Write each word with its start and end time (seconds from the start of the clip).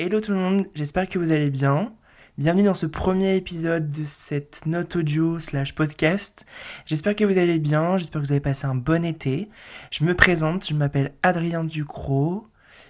Hello 0.00 0.20
tout 0.20 0.30
le 0.30 0.38
monde, 0.38 0.68
j'espère 0.76 1.08
que 1.08 1.18
vous 1.18 1.32
allez 1.32 1.50
bien. 1.50 1.92
Bienvenue 2.36 2.62
dans 2.62 2.74
ce 2.74 2.86
premier 2.86 3.34
épisode 3.34 3.90
de 3.90 4.04
cette 4.04 4.64
note 4.64 4.94
audio 4.94 5.40
slash 5.40 5.74
podcast. 5.74 6.46
J'espère 6.86 7.16
que 7.16 7.24
vous 7.24 7.36
allez 7.36 7.58
bien, 7.58 7.96
j'espère 7.96 8.22
que 8.22 8.26
vous 8.28 8.32
avez 8.32 8.40
passé 8.40 8.66
un 8.66 8.76
bon 8.76 9.04
été. 9.04 9.48
Je 9.90 10.04
me 10.04 10.14
présente, 10.14 10.68
je 10.68 10.74
m'appelle 10.74 11.14
Adrien 11.24 11.64
Ducrot. 11.64 12.46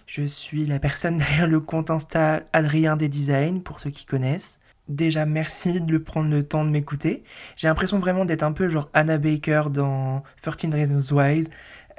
Je 0.06 0.24
suis 0.24 0.66
la 0.66 0.78
personne 0.78 1.16
derrière 1.16 1.46
le 1.46 1.60
compte 1.60 1.88
Insta 1.88 2.42
Adrien 2.52 2.98
des 2.98 3.08
Designs, 3.08 3.60
pour 3.60 3.80
ceux 3.80 3.88
qui 3.88 4.04
connaissent. 4.04 4.60
Déjà, 4.88 5.24
merci 5.24 5.80
de 5.80 5.96
prendre 5.96 6.28
le 6.28 6.42
temps 6.42 6.62
de 6.62 6.70
m'écouter. 6.70 7.24
J'ai 7.56 7.68
l'impression 7.68 8.00
vraiment 8.00 8.26
d'être 8.26 8.42
un 8.42 8.52
peu 8.52 8.68
genre 8.68 8.90
Anna 8.92 9.16
Baker 9.16 9.62
dans 9.70 10.24
13 10.42 10.74
Reasons 10.74 11.16
Why. 11.16 11.48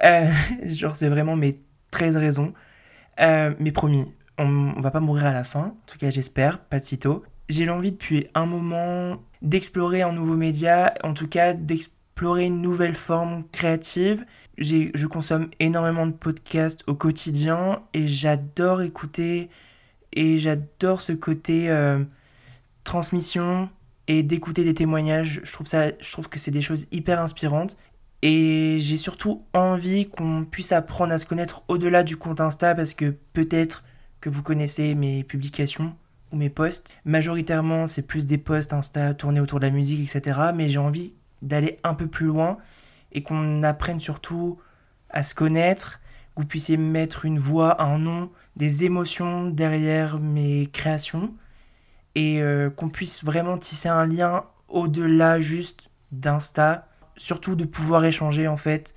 Euh, 0.04 0.30
genre, 0.66 0.94
c'est 0.94 1.08
vraiment 1.08 1.34
mes 1.34 1.58
13 1.90 2.16
raisons. 2.16 2.54
Euh, 3.18 3.52
mais 3.58 3.72
promis, 3.72 4.06
on, 4.40 4.74
on 4.76 4.80
va 4.80 4.90
pas 4.90 5.00
mourir 5.00 5.26
à 5.26 5.32
la 5.32 5.44
fin, 5.44 5.60
en 5.60 5.86
tout 5.86 5.98
cas 5.98 6.10
j'espère, 6.10 6.58
pas 6.58 6.80
de 6.80 6.84
sitôt. 6.84 7.22
J'ai 7.48 7.64
l'envie 7.64 7.92
depuis 7.92 8.28
un 8.34 8.46
moment 8.46 9.22
d'explorer 9.42 10.02
un 10.02 10.12
nouveau 10.12 10.36
média, 10.36 10.94
en 11.02 11.14
tout 11.14 11.28
cas 11.28 11.52
d'explorer 11.52 12.46
une 12.46 12.60
nouvelle 12.62 12.94
forme 12.94 13.44
créative. 13.52 14.24
Je 14.58 15.06
consomme 15.06 15.48
énormément 15.58 16.06
de 16.06 16.12
podcasts 16.12 16.84
au 16.86 16.94
quotidien 16.94 17.82
et 17.94 18.06
j'adore 18.06 18.82
écouter 18.82 19.48
et 20.12 20.38
j'adore 20.38 21.00
ce 21.00 21.12
côté 21.12 21.70
euh, 21.70 22.04
transmission 22.84 23.70
et 24.06 24.22
d'écouter 24.22 24.64
des 24.64 24.74
témoignages. 24.74 25.40
Je 25.44 25.52
trouve, 25.52 25.66
ça, 25.66 25.88
je 25.98 26.12
trouve 26.12 26.28
que 26.28 26.38
c'est 26.38 26.50
des 26.50 26.62
choses 26.62 26.86
hyper 26.92 27.20
inspirantes 27.20 27.76
et 28.22 28.76
j'ai 28.80 28.96
surtout 28.98 29.44
envie 29.54 30.08
qu'on 30.08 30.44
puisse 30.44 30.72
apprendre 30.72 31.12
à 31.12 31.18
se 31.18 31.26
connaître 31.26 31.62
au-delà 31.68 32.02
du 32.02 32.16
compte 32.16 32.40
Insta 32.40 32.74
parce 32.74 32.92
que 32.92 33.14
peut-être 33.32 33.82
que 34.20 34.28
vous 34.28 34.42
connaissez 34.42 34.94
mes 34.94 35.24
publications 35.24 35.94
ou 36.32 36.36
mes 36.36 36.50
posts. 36.50 36.94
Majoritairement, 37.04 37.86
c'est 37.86 38.06
plus 38.06 38.26
des 38.26 38.38
posts 38.38 38.72
Insta 38.72 39.14
tournés 39.14 39.40
autour 39.40 39.60
de 39.60 39.66
la 39.66 39.72
musique, 39.72 40.14
etc. 40.14 40.40
Mais 40.54 40.68
j'ai 40.68 40.78
envie 40.78 41.14
d'aller 41.42 41.78
un 41.84 41.94
peu 41.94 42.06
plus 42.06 42.26
loin 42.26 42.58
et 43.12 43.22
qu'on 43.22 43.62
apprenne 43.62 44.00
surtout 44.00 44.58
à 45.08 45.22
se 45.22 45.34
connaître, 45.34 46.00
que 46.36 46.42
vous 46.42 46.46
puissiez 46.46 46.76
mettre 46.76 47.24
une 47.24 47.38
voix, 47.38 47.82
un 47.82 47.98
nom, 47.98 48.30
des 48.56 48.84
émotions 48.84 49.48
derrière 49.48 50.18
mes 50.18 50.68
créations 50.72 51.34
et 52.14 52.40
euh, 52.42 52.70
qu'on 52.70 52.88
puisse 52.88 53.24
vraiment 53.24 53.58
tisser 53.58 53.88
un 53.88 54.06
lien 54.06 54.44
au-delà 54.68 55.40
juste 55.40 55.90
d'Insta, 56.12 56.88
surtout 57.16 57.54
de 57.54 57.64
pouvoir 57.64 58.04
échanger 58.04 58.48
en 58.48 58.56
fait 58.56 58.94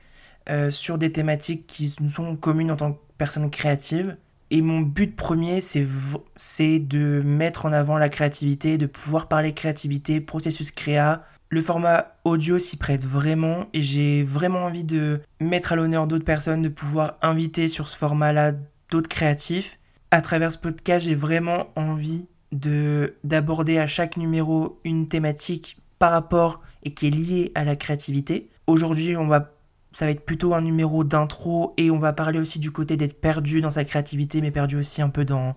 euh, 0.49 0.71
sur 0.71 0.97
des 0.97 1.11
thématiques 1.11 1.67
qui 1.67 1.95
nous 1.99 2.09
sont 2.09 2.35
communes 2.35 2.71
en 2.71 2.75
tant 2.75 2.93
que 2.93 2.99
personnes 3.17 3.49
créatives 3.49 4.17
et 4.53 4.61
mon 4.61 4.81
but 4.81 5.15
premier, 5.15 5.61
c'est 5.61 6.79
de 6.79 7.23
mettre 7.25 7.65
en 7.65 7.71
avant 7.71 7.97
la 7.97 8.07
créativité, 8.07 8.77
de 8.77 8.85
pouvoir 8.85 9.27
parler 9.27 9.55
créativité, 9.55 10.21
processus 10.21 10.69
créa. 10.69 11.23
Le 11.49 11.59
format 11.59 12.17
audio 12.23 12.59
s'y 12.59 12.77
prête 12.77 13.03
vraiment 13.03 13.65
et 13.73 13.81
j'ai 13.81 14.21
vraiment 14.21 14.65
envie 14.65 14.83
de 14.83 15.21
mettre 15.39 15.73
à 15.73 15.75
l'honneur 15.75 16.05
d'autres 16.05 16.23
personnes, 16.23 16.61
de 16.61 16.69
pouvoir 16.69 17.15
inviter 17.23 17.67
sur 17.67 17.87
ce 17.87 17.97
format-là 17.97 18.51
d'autres 18.91 19.09
créatifs. 19.09 19.79
À 20.11 20.21
travers 20.21 20.51
ce 20.51 20.59
podcast, 20.59 21.07
j'ai 21.07 21.15
vraiment 21.15 21.69
envie 21.75 22.27
de 22.51 23.15
d'aborder 23.23 23.79
à 23.79 23.87
chaque 23.87 24.17
numéro 24.17 24.79
une 24.83 25.07
thématique 25.07 25.77
par 25.97 26.11
rapport 26.11 26.61
et 26.83 26.93
qui 26.93 27.07
est 27.07 27.09
liée 27.09 27.51
à 27.55 27.63
la 27.63 27.75
créativité. 27.75 28.51
Aujourd'hui, 28.67 29.17
on 29.17 29.25
va 29.25 29.51
ça 29.93 30.05
va 30.05 30.11
être 30.11 30.25
plutôt 30.25 30.53
un 30.53 30.61
numéro 30.61 31.03
d'intro 31.03 31.73
et 31.77 31.91
on 31.91 31.99
va 31.99 32.13
parler 32.13 32.39
aussi 32.39 32.59
du 32.59 32.71
côté 32.71 32.97
d'être 32.97 33.19
perdu 33.19 33.61
dans 33.61 33.71
sa 33.71 33.85
créativité, 33.85 34.41
mais 34.41 34.51
perdu 34.51 34.77
aussi 34.77 35.01
un 35.01 35.09
peu 35.09 35.25
dans 35.25 35.55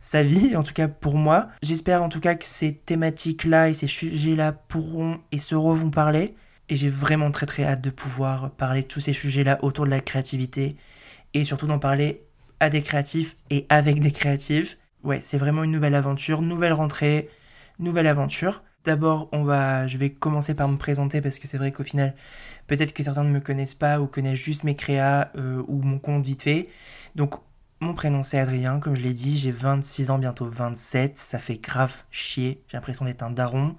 sa 0.00 0.22
vie, 0.22 0.56
en 0.56 0.62
tout 0.62 0.72
cas 0.72 0.88
pour 0.88 1.14
moi. 1.14 1.48
J'espère 1.62 2.02
en 2.02 2.08
tout 2.08 2.20
cas 2.20 2.34
que 2.34 2.44
ces 2.44 2.74
thématiques-là 2.74 3.70
et 3.70 3.74
ces 3.74 3.86
sujets-là 3.86 4.52
pourront 4.52 5.18
et 5.32 5.38
seront 5.38 5.74
vous 5.74 5.90
parler. 5.90 6.34
Et 6.68 6.74
j'ai 6.74 6.90
vraiment 6.90 7.30
très 7.30 7.46
très 7.46 7.64
hâte 7.64 7.80
de 7.80 7.90
pouvoir 7.90 8.50
parler 8.50 8.82
de 8.82 8.88
tous 8.88 9.00
ces 9.00 9.12
sujets-là 9.12 9.60
autour 9.62 9.84
de 9.84 9.90
la 9.90 10.00
créativité 10.00 10.76
et 11.32 11.44
surtout 11.44 11.68
d'en 11.68 11.78
parler 11.78 12.24
à 12.58 12.70
des 12.70 12.82
créatifs 12.82 13.36
et 13.50 13.66
avec 13.68 14.00
des 14.00 14.10
créatifs. 14.10 14.78
Ouais, 15.04 15.20
c'est 15.22 15.38
vraiment 15.38 15.62
une 15.62 15.70
nouvelle 15.70 15.94
aventure, 15.94 16.42
nouvelle 16.42 16.72
rentrée, 16.72 17.28
nouvelle 17.78 18.08
aventure. 18.08 18.62
D'abord, 18.86 19.28
on 19.32 19.42
va, 19.44 19.88
je 19.88 19.98
vais 19.98 20.10
commencer 20.12 20.54
par 20.54 20.68
me 20.68 20.78
présenter 20.78 21.20
parce 21.20 21.38
que 21.40 21.48
c'est 21.48 21.58
vrai 21.58 21.72
qu'au 21.72 21.84
final, 21.84 22.14
peut-être 22.68 22.94
que 22.94 23.02
certains 23.02 23.24
ne 23.24 23.30
me 23.30 23.40
connaissent 23.40 23.74
pas 23.74 24.00
ou 24.00 24.06
connaissent 24.06 24.38
juste 24.38 24.64
mes 24.64 24.76
créas 24.76 25.30
euh, 25.36 25.62
ou 25.68 25.82
mon 25.82 25.98
compte 25.98 26.24
vite 26.24 26.42
fait. 26.42 26.68
Donc, 27.16 27.34
mon 27.80 27.94
prénom 27.94 28.22
c'est 28.22 28.38
Adrien, 28.38 28.80
comme 28.80 28.94
je 28.96 29.02
l'ai 29.02 29.12
dit, 29.14 29.38
j'ai 29.38 29.52
26 29.52 30.10
ans, 30.10 30.18
bientôt 30.18 30.46
27, 30.48 31.18
ça 31.18 31.38
fait 31.40 31.56
grave 31.58 32.04
chier, 32.10 32.62
j'ai 32.68 32.76
l'impression 32.76 33.04
d'être 33.04 33.22
un 33.22 33.30
daron. 33.30 33.76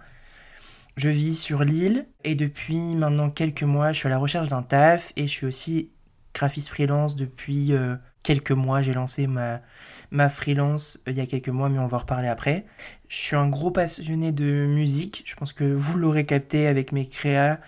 Je 0.97 1.09
vis 1.09 1.35
sur 1.39 1.63
l'île 1.63 2.07
et 2.23 2.35
depuis 2.35 2.95
maintenant 2.95 3.29
quelques 3.29 3.63
mois, 3.63 3.93
je 3.93 3.99
suis 3.99 4.07
à 4.07 4.09
la 4.09 4.17
recherche 4.17 4.49
d'un 4.49 4.63
taf 4.63 5.13
et 5.15 5.23
je 5.27 5.31
suis 5.31 5.45
aussi 5.47 5.91
graphiste 6.33 6.69
freelance 6.69 7.15
depuis 7.15 7.73
euh, 7.73 7.95
quelques 8.27 8.51
mois. 8.51 8.81
J'ai 8.81 8.93
lancé 8.93 9.25
ma, 9.25 9.61
ma 10.11 10.27
freelance 10.27 11.01
euh, 11.07 11.11
il 11.11 11.17
y 11.17 11.21
a 11.21 11.25
quelques 11.25 11.49
mois, 11.49 11.69
mais 11.69 11.79
on 11.79 11.87
va 11.87 11.97
en 11.97 11.99
reparler 12.01 12.27
après. 12.27 12.65
Je 13.07 13.15
suis 13.15 13.35
un 13.37 13.47
gros 13.47 13.71
passionné 13.71 14.33
de 14.33 14.65
musique. 14.67 15.23
Je 15.25 15.35
pense 15.35 15.53
que 15.53 15.63
vous 15.63 15.97
l'aurez 15.97 16.25
capté 16.25 16.67
avec 16.67 16.91
mes 16.91 17.07
créas. 17.07 17.59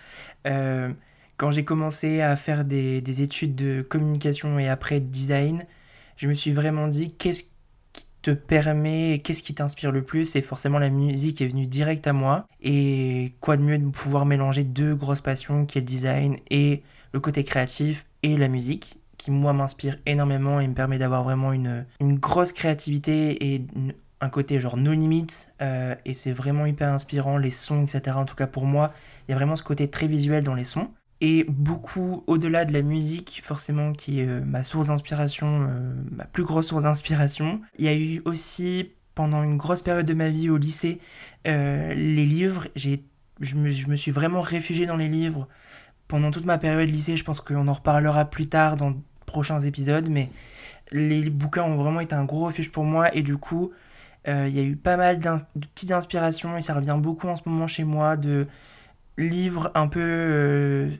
Euh, 0.46 0.92
quand 1.38 1.50
j'ai 1.50 1.64
commencé 1.64 2.20
à 2.20 2.36
faire 2.36 2.66
des, 2.66 3.00
des, 3.00 3.22
études 3.22 3.54
de 3.54 3.80
communication 3.80 4.58
et 4.58 4.68
après 4.68 5.00
de 5.00 5.06
design, 5.06 5.64
je 6.18 6.28
me 6.28 6.34
suis 6.34 6.52
vraiment 6.52 6.88
dit 6.88 7.14
qu'est-ce 7.14 7.44
qui 7.94 8.06
te 8.20 8.30
permet 8.30 9.14
et 9.14 9.18
qu'est-ce 9.20 9.42
qui 9.42 9.54
t'inspire 9.54 9.92
le 9.92 10.02
plus? 10.02 10.36
Et 10.36 10.42
forcément 10.42 10.78
la 10.78 10.90
musique 10.90 11.40
est 11.40 11.46
venue 11.46 11.66
direct 11.66 12.06
à 12.06 12.12
moi 12.12 12.46
et 12.60 13.32
quoi 13.40 13.56
de 13.56 13.62
mieux 13.62 13.78
de 13.78 13.88
pouvoir 13.88 14.26
mélanger 14.26 14.64
deux 14.64 14.94
grosses 14.94 15.22
passions 15.22 15.64
qui 15.64 15.78
est 15.78 15.80
le 15.80 15.86
design 15.86 16.36
et 16.50 16.82
le 17.14 17.20
côté 17.20 17.44
créatif 17.44 18.04
et 18.22 18.36
la 18.36 18.48
musique? 18.48 18.99
Qui 19.20 19.30
moi 19.30 19.52
m'inspire 19.52 19.98
énormément 20.06 20.60
et 20.60 20.68
me 20.68 20.74
permet 20.74 20.98
d'avoir 20.98 21.22
vraiment 21.22 21.52
une, 21.52 21.84
une, 22.00 22.18
grosse 22.18 22.52
créativité 22.52 23.54
et 23.54 23.66
un 24.20 24.28
côté 24.28 24.60
genre 24.60 24.76
no 24.76 24.92
limite 24.92 25.52
euh, 25.60 25.94
et 26.04 26.14
c'est 26.14 26.32
vraiment 26.32 26.66
hyper 26.66 26.88
inspirant 26.88 27.36
les 27.36 27.50
sons 27.50 27.82
etc 27.82 28.16
en 28.16 28.24
tout 28.24 28.34
cas 28.34 28.46
pour 28.46 28.64
moi 28.64 28.92
il 29.28 29.32
y 29.32 29.34
a 29.34 29.36
vraiment 29.36 29.56
ce 29.56 29.62
côté 29.62 29.88
très 29.88 30.06
visuel 30.06 30.42
dans 30.42 30.54
les 30.54 30.64
sons. 30.64 30.88
Et 31.22 31.44
beaucoup 31.48 32.24
au-delà 32.26 32.64
de 32.64 32.72
la 32.72 32.80
musique 32.80 33.42
forcément 33.44 33.92
qui 33.92 34.20
est 34.20 34.26
euh, 34.26 34.40
ma 34.40 34.62
source 34.62 34.86
d'inspiration 34.86 35.68
euh, 35.68 35.92
ma 36.10 36.24
plus 36.24 36.44
grosse 36.44 36.68
source 36.68 36.84
d'inspiration. 36.84 37.60
Il 37.78 37.84
y 37.84 37.88
a 37.88 37.94
eu 37.94 38.22
aussi 38.24 38.92
pendant 39.14 39.42
une 39.42 39.58
grosse 39.58 39.82
période 39.82 40.06
de 40.06 40.14
ma 40.14 40.30
vie 40.30 40.48
au 40.48 40.56
lycée 40.56 40.98
les 41.44 42.24
livres. 42.24 42.68
J'ai 42.74 43.04
je 43.40 43.56
me, 43.56 43.70
je 43.70 43.86
me 43.88 43.96
suis 43.96 44.10
vraiment 44.10 44.40
réfugié 44.40 44.86
dans 44.86 44.96
les 44.96 45.08
livres. 45.08 45.48
Pendant 46.08 46.30
toute 46.30 46.44
ma 46.44 46.58
période 46.58 46.88
lycée, 46.88 47.16
je 47.16 47.24
pense 47.24 47.40
qu'on 47.40 47.68
en 47.68 47.72
reparlera 47.72 48.24
plus 48.24 48.48
tard 48.48 48.76
dans 48.76 48.94
prochains 49.30 49.60
épisodes, 49.60 50.08
mais 50.08 50.30
les 50.92 51.30
bouquins 51.30 51.64
ont 51.64 51.76
vraiment 51.76 52.00
été 52.00 52.14
un 52.14 52.24
gros 52.24 52.46
refuge 52.46 52.70
pour 52.70 52.84
moi 52.84 53.14
et 53.14 53.22
du 53.22 53.36
coup, 53.36 53.72
euh, 54.28 54.46
il 54.48 54.54
y 54.54 54.60
a 54.60 54.62
eu 54.62 54.76
pas 54.76 54.96
mal 54.96 55.18
de 55.18 55.66
petites 55.74 55.92
inspirations 55.92 56.56
et 56.56 56.62
ça 56.62 56.74
revient 56.74 56.98
beaucoup 56.98 57.28
en 57.28 57.36
ce 57.36 57.42
moment 57.46 57.66
chez 57.66 57.84
moi 57.84 58.16
de 58.16 58.46
livres 59.16 59.70
un 59.74 59.88
peu... 59.88 60.00
Euh, 60.00 60.90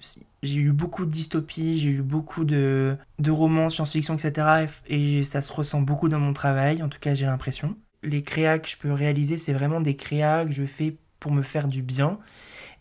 j'ai 0.43 0.61
eu 0.61 0.73
beaucoup 0.73 1.05
de 1.05 1.11
dystopies, 1.11 1.79
j'ai 1.79 1.91
eu 1.91 2.03
beaucoup 2.03 2.45
de, 2.45 2.97
de 3.19 3.31
romans, 3.31 3.69
science-fiction, 3.69 4.15
etc. 4.15 4.67
Et 4.87 5.25
ça 5.25 5.43
se 5.43 5.53
ressent 5.53 5.83
beaucoup 5.83 6.09
dans 6.09 6.21
mon 6.21 6.33
travail, 6.33 6.83
en 6.83 6.89
tout 6.89 6.99
cas 6.99 7.15
j'ai 7.15 7.27
l'impression. 7.27 7.77
Les 8.03 8.23
créas 8.23 8.59
que 8.59 8.69
je 8.69 8.79
peux 8.79 8.93
réaliser, 8.93 9.37
c'est 9.37 9.53
vraiment 9.53 9.81
des 9.83 9.97
créas 9.97 10.47
que 10.47 10.53
je 10.53 10.65
fais 10.65 10.97
pour 11.19 11.33
me 11.33 11.43
faire 11.43 11.69
du 11.69 11.83
bien. 11.83 12.19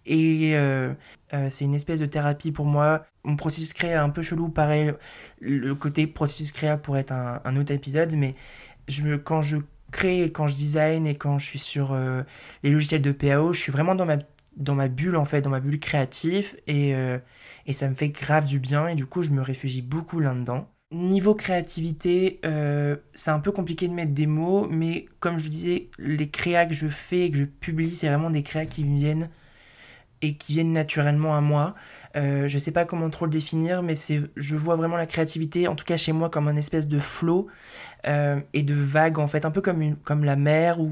Et 0.05 0.55
euh, 0.55 0.93
euh, 1.33 1.49
c'est 1.49 1.65
une 1.65 1.75
espèce 1.75 1.99
de 1.99 2.05
thérapie 2.05 2.51
pour 2.51 2.65
moi. 2.65 3.05
Mon 3.23 3.35
processus 3.35 3.73
créa 3.73 4.03
un 4.03 4.09
peu 4.09 4.21
chelou, 4.21 4.49
pareil. 4.49 4.93
Le 5.39 5.75
côté 5.75 6.07
processus 6.07 6.51
créa 6.51 6.77
pourrait 6.77 7.01
être 7.01 7.11
un, 7.13 7.55
autre 7.57 7.71
épisode, 7.71 8.13
mais 8.15 8.35
quand 9.23 9.41
je 9.41 9.57
crée, 9.91 10.31
quand 10.31 10.47
je 10.47 10.55
design 10.55 11.05
et 11.07 11.15
quand 11.15 11.37
je 11.37 11.45
suis 11.45 11.59
sur 11.59 11.93
euh, 11.93 12.23
les 12.63 12.71
logiciels 12.71 13.01
de 13.01 13.11
PAO, 13.11 13.53
je 13.53 13.59
suis 13.59 13.71
vraiment 13.71 13.95
dans 13.95 14.05
ma, 14.05 14.17
dans 14.57 14.75
ma 14.75 14.87
bulle, 14.87 15.15
en 15.15 15.25
fait, 15.25 15.41
dans 15.41 15.49
ma 15.49 15.59
bulle 15.59 15.79
créative. 15.79 16.57
Et, 16.67 16.91
et 17.65 17.73
ça 17.73 17.87
me 17.87 17.95
fait 17.95 18.09
grave 18.09 18.45
du 18.45 18.59
bien. 18.59 18.87
Et 18.87 18.95
du 18.95 19.05
coup, 19.05 19.21
je 19.21 19.29
me 19.29 19.41
réfugie 19.41 19.81
beaucoup 19.81 20.19
là-dedans. 20.19 20.67
Niveau 20.91 21.35
créativité, 21.35 22.39
c'est 23.13 23.31
un 23.31 23.39
peu 23.39 23.51
compliqué 23.51 23.87
de 23.87 23.93
mettre 23.93 24.13
des 24.13 24.25
mots, 24.25 24.67
mais 24.67 25.05
comme 25.19 25.37
je 25.37 25.43
vous 25.43 25.49
disais, 25.49 25.89
les 25.99 26.29
créas 26.29 26.65
que 26.65 26.73
je 26.73 26.87
fais 26.87 27.25
et 27.25 27.31
que 27.31 27.37
je 27.37 27.43
publie, 27.43 27.91
c'est 27.91 28.07
vraiment 28.07 28.31
des 28.31 28.41
créas 28.41 28.65
qui 28.65 28.83
viennent 28.83 29.29
et 30.21 30.35
qui 30.35 30.53
viennent 30.53 30.73
naturellement 30.73 31.35
à 31.35 31.41
moi. 31.41 31.75
Euh, 32.15 32.47
je 32.47 32.57
sais 32.57 32.71
pas 32.71 32.85
comment 32.85 33.09
trop 33.09 33.25
le 33.25 33.31
définir, 33.31 33.83
mais 33.83 33.95
c'est, 33.95 34.21
je 34.35 34.55
vois 34.55 34.75
vraiment 34.75 34.97
la 34.97 35.05
créativité, 35.05 35.67
en 35.67 35.75
tout 35.75 35.85
cas 35.85 35.97
chez 35.97 36.11
moi, 36.11 36.29
comme 36.29 36.47
un 36.47 36.55
espèce 36.55 36.87
de 36.87 36.99
flot 36.99 37.47
euh, 38.07 38.39
et 38.53 38.63
de 38.63 38.73
vague 38.73 39.19
en 39.19 39.27
fait, 39.27 39.45
un 39.45 39.51
peu 39.51 39.61
comme, 39.61 39.81
une, 39.81 39.95
comme 39.95 40.23
la 40.23 40.35
mer 40.35 40.79
ou 40.79 40.91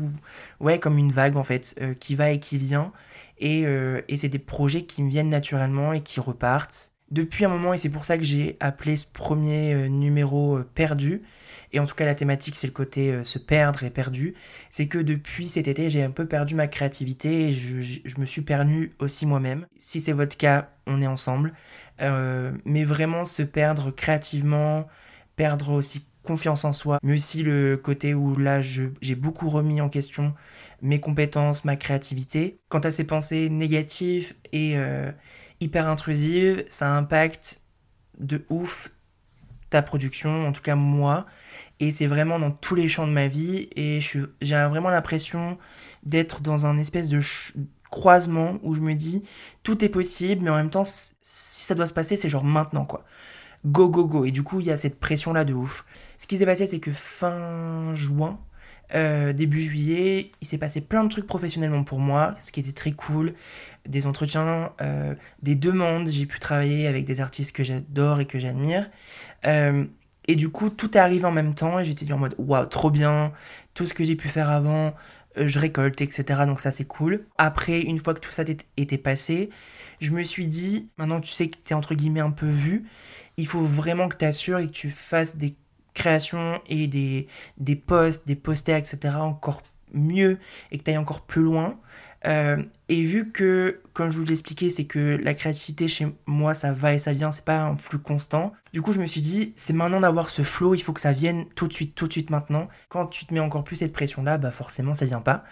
ouais, 0.60 0.80
comme 0.80 0.98
une 0.98 1.12
vague 1.12 1.38
en 1.38 1.44
fait, 1.44 1.76
euh, 1.82 1.94
qui 1.94 2.16
va 2.16 2.32
et 2.32 2.40
qui 2.40 2.58
vient. 2.58 2.92
Et, 3.40 3.66
et 4.08 4.18
c'est 4.18 4.30
des 4.30 4.40
projets 4.40 4.86
qui 4.86 5.04
me 5.04 5.12
viennent 5.12 5.30
naturellement 5.30 5.94
et 5.94 6.02
qui 6.02 6.20
repartent. 6.20 6.92
Depuis 7.12 7.45
un 7.45 7.50
moment, 7.50 7.74
et 7.74 7.77
c'est 7.77 7.89
pour 7.89 8.06
ça 8.06 8.18
que 8.18 8.24
j'ai 8.24 8.57
appelé 8.59 8.95
ce 8.98 9.06
premier 9.06 9.74
euh, 9.74 9.88
numéro 9.88 10.57
euh, 10.57 10.69
perdu, 10.75 11.21
et 11.71 11.80
en 11.80 11.86
tout 11.86 11.95
cas 11.95 12.06
la 12.06 12.15
thématique 12.15 12.56
c'est 12.56 12.68
le 12.68 12.74
côté 12.74 13.12
euh, 13.12 13.24
se 13.24 13.39
perdre 13.39 13.83
et 13.83 13.89
perdu, 13.89 14.36
c'est 14.69 14.88
que 14.88 14.98
depuis 14.98 15.48
cet 15.48 15.69
été 15.69 15.89
j'ai 15.89 16.04
un 16.04 16.12
peu 16.12 16.25
perdu 16.25 16.54
ma 16.54 16.68
créativité 16.68 17.48
et 17.48 17.51
je, 17.54 18.19
me 18.19 18.25
suis 18.25 18.42
perdu 18.42 18.94
aussi 19.00 19.25
moi-même. 19.25 19.68
Si 19.77 20.01
c'est 20.01 20.12
votre 20.12 20.36
cas, 20.38 20.69
on 20.86 21.01
est 21.01 21.07
ensemble, 21.07 21.54
mais 22.00 22.83
vraiment 22.83 23.25
se 23.25 23.42
perdre 23.42 23.92
créativement, 23.92 24.88
perdre 25.36 25.71
aussi 25.71 26.06
confiance 26.24 26.65
en 26.65 26.74
soi, 26.74 27.00
mais 27.04 27.13
aussi 27.13 27.42
le 27.42 27.77
côté 27.77 28.13
où 28.13 28.36
là 28.36 28.62
j'ai 28.62 29.15
beaucoup 29.15 29.50
remis 29.50 29.81
en 29.81 29.89
question 29.89 30.33
mes 30.81 31.00
compétences, 31.00 31.65
ma 31.65 31.75
créativité. 31.75 32.59
Quant 32.69 32.80
à 32.80 32.92
ces 32.92 33.04
pensées 33.04 33.50
négatives 33.50 34.36
et 34.51 34.75
hyper 35.59 35.88
intrusive, 35.88 36.63
ça 36.69 36.95
impacte 36.95 37.62
de 38.19 38.45
ouf 38.50 38.92
ta 39.69 39.81
production, 39.81 40.48
en 40.48 40.51
tout 40.51 40.62
cas 40.62 40.75
moi. 40.75 41.25
Et 41.80 41.92
c'est 41.92 42.07
vraiment 42.07 42.39
dans 42.39 42.51
tous 42.51 42.75
les 42.75 42.88
champs 42.88 43.07
de 43.07 43.12
ma 43.12 43.27
vie. 43.27 43.69
Et 43.75 44.00
j'ai 44.00 44.56
vraiment 44.65 44.89
l'impression 44.89 45.57
d'être 46.04 46.42
dans 46.42 46.65
un 46.65 46.77
espèce 46.77 47.09
de 47.09 47.19
croisement 47.89 48.59
où 48.63 48.74
je 48.74 48.81
me 48.81 48.94
dis 48.94 49.24
tout 49.63 49.83
est 49.83 49.89
possible, 49.89 50.44
mais 50.44 50.50
en 50.50 50.56
même 50.56 50.69
temps, 50.69 50.83
si 50.83 51.12
ça 51.21 51.75
doit 51.75 51.88
se 51.88 51.94
passer, 51.94 52.18
c'est 52.18 52.30
genre 52.30 52.44
maintenant 52.44 52.86
quoi. 52.86 53.06
Go, 53.65 53.89
go, 53.89 54.06
go. 54.06 54.25
Et 54.25 54.31
du 54.31 54.44
coup, 54.44 54.59
il 54.59 54.68
y 54.68 54.71
a 54.71 54.77
cette 54.77 55.00
pression 55.00 55.33
là 55.33 55.44
de 55.44 55.54
ouf. 55.54 55.83
Ce 56.18 56.27
qui 56.27 56.38
s'est 56.38 56.45
passé, 56.45 56.68
c'est 56.68 56.80
que 56.80 56.92
fin 56.92 57.94
juin, 57.95 58.39
euh, 58.95 59.33
début 59.33 59.62
juillet, 59.62 60.31
il 60.42 60.48
s'est 60.48 60.57
passé 60.57 60.80
plein 60.80 61.04
de 61.04 61.09
trucs 61.09 61.27
professionnellement 61.27 61.83
pour 61.83 62.00
moi, 62.00 62.36
ce 62.42 62.51
qui 62.51 62.59
était 62.59 62.71
très 62.71 62.92
cool. 62.92 63.33
Des 63.88 64.06
entretiens, 64.06 64.72
euh, 64.81 65.16
des 65.42 65.56
demandes, 65.56 66.07
j'ai 66.07 66.25
pu 66.25 66.39
travailler 66.39 66.88
avec 66.88 67.06
des 67.06 67.22
artistes 67.22 67.56
que 67.56 67.63
j'adore 67.63 68.19
et 68.19 68.25
que 68.25 68.39
j'admire. 68.39 68.89
Euh, 69.45 69.86
et 70.28 70.36
du 70.36 70.50
coup, 70.50 70.69
tout 70.69 70.98
est 70.98 71.00
arrivé 71.00 71.25
en 71.25 71.31
même 71.31 71.56
temps 71.56 71.80
et 71.80 71.86
j'étais 71.86 72.12
en 72.12 72.18
mode 72.18 72.36
waouh, 72.38 72.66
trop 72.66 72.89
bien, 72.89 73.31
tout 73.74 73.86
ce 73.86 73.94
que 73.94 74.04
j'ai 74.04 74.16
pu 74.16 74.28
faire 74.28 74.50
avant, 74.50 74.94
je 75.38 75.60
récolte, 75.60 76.01
etc. 76.01 76.44
Donc 76.45 76.60
ça, 76.60 76.72
c'est 76.72 76.86
cool. 76.86 77.25
Après, 77.38 77.81
une 77.81 78.00
fois 78.00 78.13
que 78.13 78.19
tout 78.19 78.31
ça 78.31 78.44
était 78.75 78.98
passé, 78.98 79.50
je 80.00 80.12
me 80.12 80.24
suis 80.24 80.48
dit, 80.48 80.90
maintenant 80.98 81.22
tu 81.22 81.31
sais 81.31 81.48
que 81.48 81.57
tu 81.63 81.72
es 81.72 81.75
entre 81.75 81.95
guillemets 81.95 82.19
un 82.19 82.31
peu 82.31 82.50
vu, 82.50 82.88
il 83.38 83.48
faut 83.48 83.62
vraiment 83.62 84.10
que 84.10 84.18
tu 84.18 84.25
assures 84.25 84.60
et 84.60 84.68
que 84.68 84.72
tu 84.72 84.90
fasses 84.92 85.38
des 85.38 85.56
création 85.98 86.62
et 86.68 86.88
des, 86.88 87.28
des 87.57 87.75
posts, 87.75 88.28
des 88.28 88.36
posters, 88.36 88.78
etc. 88.78 89.16
encore 89.18 89.63
mieux 89.94 90.38
et 90.72 90.78
que 90.78 90.83
tu 90.83 90.92
ailles 90.92 90.98
encore 90.98 91.22
plus 91.22 91.42
loin. 91.42 91.80
Euh, 92.28 92.62
et 92.90 93.04
vu 93.04 93.32
que, 93.32 93.82
comme 93.94 94.10
je 94.10 94.18
vous 94.18 94.26
l'expliquais, 94.26 94.70
c'est 94.70 94.86
que 94.86 95.20
la 95.22 95.34
créativité 95.34 95.88
chez 95.88 96.08
moi, 96.26 96.54
ça 96.54 96.72
va 96.72 96.94
et 96.94 97.00
ça 97.00 97.14
vient, 97.14 97.32
c'est 97.32 97.46
pas 97.46 97.60
un 97.62 97.78
flux 97.78 98.00
constant. 98.00 98.54
Du 98.74 98.82
coup, 98.82 98.94
je 98.94 99.00
me 99.00 99.08
suis 99.08 99.22
dit, 99.22 99.54
c'est 99.56 99.74
maintenant 99.74 100.00
d'avoir 100.02 100.30
ce 100.30 100.42
flow, 100.42 100.76
il 100.76 100.82
faut 100.82 100.94
que 100.94 101.02
ça 101.02 101.14
vienne 101.14 101.46
tout 101.56 101.68
de 101.68 101.74
suite, 101.74 101.96
tout 101.96 102.08
de 102.08 102.12
suite 102.12 102.30
maintenant. 102.30 102.68
Quand 102.90 103.08
tu 103.08 103.26
te 103.26 103.34
mets 103.34 103.40
encore 103.40 103.64
plus 103.64 103.78
cette 103.78 103.94
pression-là, 103.94 104.38
bah 104.38 104.52
forcément, 104.52 104.94
ça 104.94 105.06
vient 105.06 105.22
pas. 105.22 105.46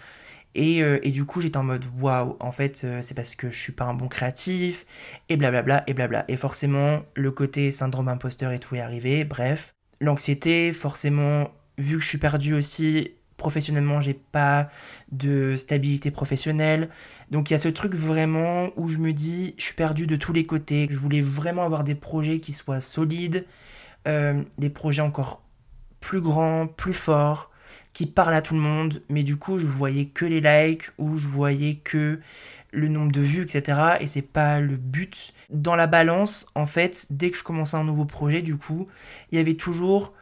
Et, 0.54 0.82
euh, 0.82 0.98
et, 1.02 1.10
du 1.10 1.26
coup, 1.26 1.40
j'étais 1.40 1.58
en 1.58 1.64
mode 1.64 1.84
waouh, 2.00 2.36
en 2.40 2.52
fait, 2.52 2.82
euh, 2.84 3.02
c'est 3.02 3.14
parce 3.14 3.34
que 3.34 3.50
je 3.50 3.58
suis 3.58 3.72
pas 3.72 3.84
un 3.84 3.94
bon 3.94 4.08
créatif, 4.08 4.86
et 5.28 5.36
blablabla, 5.36 5.84
et 5.86 5.94
blabla. 5.94 6.24
Et 6.28 6.36
forcément, 6.36 7.02
le 7.14 7.30
côté 7.30 7.70
syndrome 7.72 8.08
imposteur 8.08 8.52
et 8.52 8.58
tout 8.58 8.74
est 8.74 8.80
arrivé, 8.80 9.24
bref 9.24 9.74
l'anxiété, 10.00 10.72
forcément, 10.72 11.50
vu 11.78 11.96
que 11.96 12.02
je 12.02 12.08
suis 12.08 12.18
perdu 12.18 12.54
aussi 12.54 13.12
professionnellement, 13.36 14.00
j'ai 14.00 14.14
pas 14.14 14.68
de 15.12 15.56
stabilité 15.56 16.10
professionnelle. 16.10 16.88
Donc 17.30 17.50
il 17.50 17.54
y 17.54 17.56
a 17.56 17.58
ce 17.58 17.68
truc 17.68 17.94
vraiment 17.94 18.70
où 18.76 18.88
je 18.88 18.98
me 18.98 19.12
dis, 19.12 19.54
je 19.58 19.64
suis 19.64 19.74
perdu 19.74 20.06
de 20.06 20.16
tous 20.16 20.32
les 20.32 20.46
côtés. 20.46 20.88
Je 20.90 20.98
voulais 20.98 21.20
vraiment 21.20 21.64
avoir 21.64 21.84
des 21.84 21.94
projets 21.94 22.40
qui 22.40 22.52
soient 22.52 22.80
solides, 22.80 23.46
euh, 24.06 24.42
des 24.58 24.70
projets 24.70 25.02
encore 25.02 25.42
plus 26.00 26.20
grands, 26.20 26.66
plus 26.66 26.94
forts, 26.94 27.50
qui 27.92 28.06
parlent 28.06 28.34
à 28.34 28.42
tout 28.42 28.54
le 28.54 28.60
monde. 28.60 29.02
Mais 29.08 29.22
du 29.22 29.36
coup, 29.36 29.58
je 29.58 29.66
voyais 29.66 30.06
que 30.06 30.24
les 30.24 30.40
likes 30.40 30.90
ou 30.98 31.16
je 31.16 31.28
voyais 31.28 31.76
que 31.76 32.20
le 32.72 32.88
nombre 32.88 33.12
de 33.12 33.20
vues, 33.20 33.42
etc. 33.42 33.96
Et 34.00 34.06
c'est 34.06 34.22
pas 34.22 34.60
le 34.60 34.76
but. 34.76 35.32
Dans 35.50 35.76
la 35.76 35.86
balance, 35.86 36.46
en 36.54 36.66
fait, 36.66 37.06
dès 37.10 37.30
que 37.30 37.38
je 37.38 37.42
commençais 37.42 37.76
un 37.76 37.84
nouveau 37.84 38.04
projet, 38.04 38.42
du 38.42 38.56
coup, 38.56 38.86
il 39.32 39.38
y 39.38 39.40
avait 39.40 39.54
toujours 39.54 40.12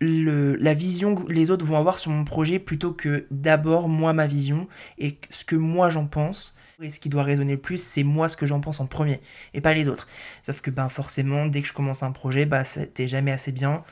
le, 0.00 0.56
la 0.56 0.74
vision 0.74 1.14
que 1.14 1.32
les 1.32 1.50
autres 1.50 1.64
vont 1.64 1.76
avoir 1.76 1.98
sur 1.98 2.10
mon 2.10 2.24
projet 2.24 2.58
plutôt 2.58 2.92
que 2.92 3.26
d'abord 3.30 3.88
moi 3.88 4.12
ma 4.12 4.26
vision 4.26 4.68
et 4.98 5.18
ce 5.30 5.44
que 5.44 5.56
moi 5.56 5.90
j'en 5.90 6.06
pense. 6.06 6.54
Et 6.82 6.90
ce 6.90 7.00
qui 7.00 7.08
doit 7.08 7.22
résonner 7.22 7.52
le 7.52 7.60
plus, 7.60 7.82
c'est 7.82 8.02
moi 8.02 8.28
ce 8.28 8.36
que 8.36 8.44
j'en 8.44 8.60
pense 8.60 8.80
en 8.80 8.86
premier 8.86 9.20
et 9.54 9.62
pas 9.62 9.72
les 9.72 9.88
autres. 9.88 10.08
Sauf 10.42 10.60
que 10.60 10.70
ben 10.70 10.90
forcément, 10.90 11.46
dès 11.46 11.62
que 11.62 11.68
je 11.68 11.72
commence 11.72 12.02
un 12.02 12.12
projet, 12.12 12.44
bah 12.44 12.66
c'était 12.66 13.08
jamais 13.08 13.32
assez 13.32 13.50
bien 13.50 13.82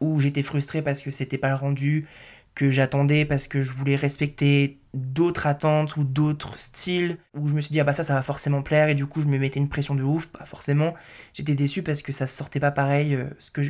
ou 0.00 0.20
j'étais 0.20 0.42
frustré 0.42 0.82
parce 0.82 1.02
que 1.02 1.10
c'était 1.10 1.38
pas 1.38 1.50
le 1.50 1.56
rendu 1.56 2.06
que 2.54 2.70
j'attendais 2.70 3.24
parce 3.24 3.46
que 3.46 3.62
je 3.62 3.72
voulais 3.72 3.96
respecter 3.96 4.80
d'autres 4.94 5.46
attentes 5.46 5.96
ou 5.96 6.04
d'autres 6.04 6.58
styles 6.58 7.18
où 7.34 7.46
je 7.48 7.54
me 7.54 7.60
suis 7.60 7.72
dit 7.72 7.80
ah 7.80 7.84
bah 7.84 7.92
ça 7.92 8.02
ça 8.04 8.14
va 8.14 8.22
forcément 8.22 8.62
plaire 8.62 8.88
et 8.88 8.94
du 8.94 9.06
coup 9.06 9.20
je 9.22 9.26
me 9.26 9.38
mettais 9.38 9.60
une 9.60 9.68
pression 9.68 9.94
de 9.94 10.02
ouf 10.02 10.26
pas 10.26 10.44
forcément 10.46 10.94
j'étais 11.32 11.54
déçu 11.54 11.82
parce 11.82 12.02
que 12.02 12.12
ça 12.12 12.26
sortait 12.26 12.58
pas 12.60 12.72
pareil 12.72 13.14
euh, 13.14 13.26
ce 13.38 13.50
que 13.52 13.60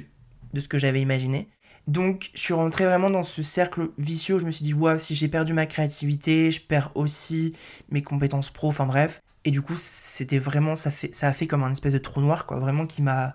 de 0.54 0.60
ce 0.60 0.68
que 0.68 0.78
j'avais 0.78 1.00
imaginé 1.02 1.50
donc 1.90 2.30
je 2.34 2.40
suis 2.40 2.54
rentré 2.54 2.84
vraiment 2.84 3.10
dans 3.10 3.22
ce 3.22 3.42
cercle 3.42 3.90
vicieux 3.98 4.36
où 4.36 4.38
je 4.38 4.46
me 4.46 4.50
suis 4.50 4.64
dit 4.64 4.74
waouh 4.74 4.98
si 4.98 5.14
j'ai 5.14 5.28
perdu 5.28 5.52
ma 5.52 5.66
créativité 5.66 6.50
je 6.50 6.60
perds 6.60 6.92
aussi 6.94 7.54
mes 7.90 8.02
compétences 8.02 8.50
pro 8.50 8.68
enfin 8.68 8.86
bref 8.86 9.22
et 9.44 9.50
du 9.50 9.60
coup 9.60 9.74
c'était 9.76 10.38
vraiment 10.38 10.76
ça 10.76 10.90
a 11.22 11.32
fait 11.32 11.46
comme 11.46 11.64
un 11.64 11.72
espèce 11.72 11.92
de 11.92 11.98
trou 11.98 12.20
noir 12.20 12.46
quoi 12.46 12.58
vraiment 12.58 12.86
qui 12.86 13.02
m'a 13.02 13.34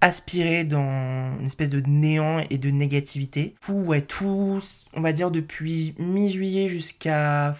aspiré 0.00 0.64
dans 0.64 1.38
une 1.38 1.46
espèce 1.46 1.70
de 1.70 1.80
néant 1.80 2.44
et 2.50 2.58
de 2.58 2.70
négativité. 2.70 3.54
Ouais, 3.68 4.02
tout, 4.02 4.60
on 4.92 5.00
va 5.00 5.12
dire 5.12 5.30
depuis 5.30 5.94
mi-juillet 5.98 6.68
jusqu'à 6.68 7.54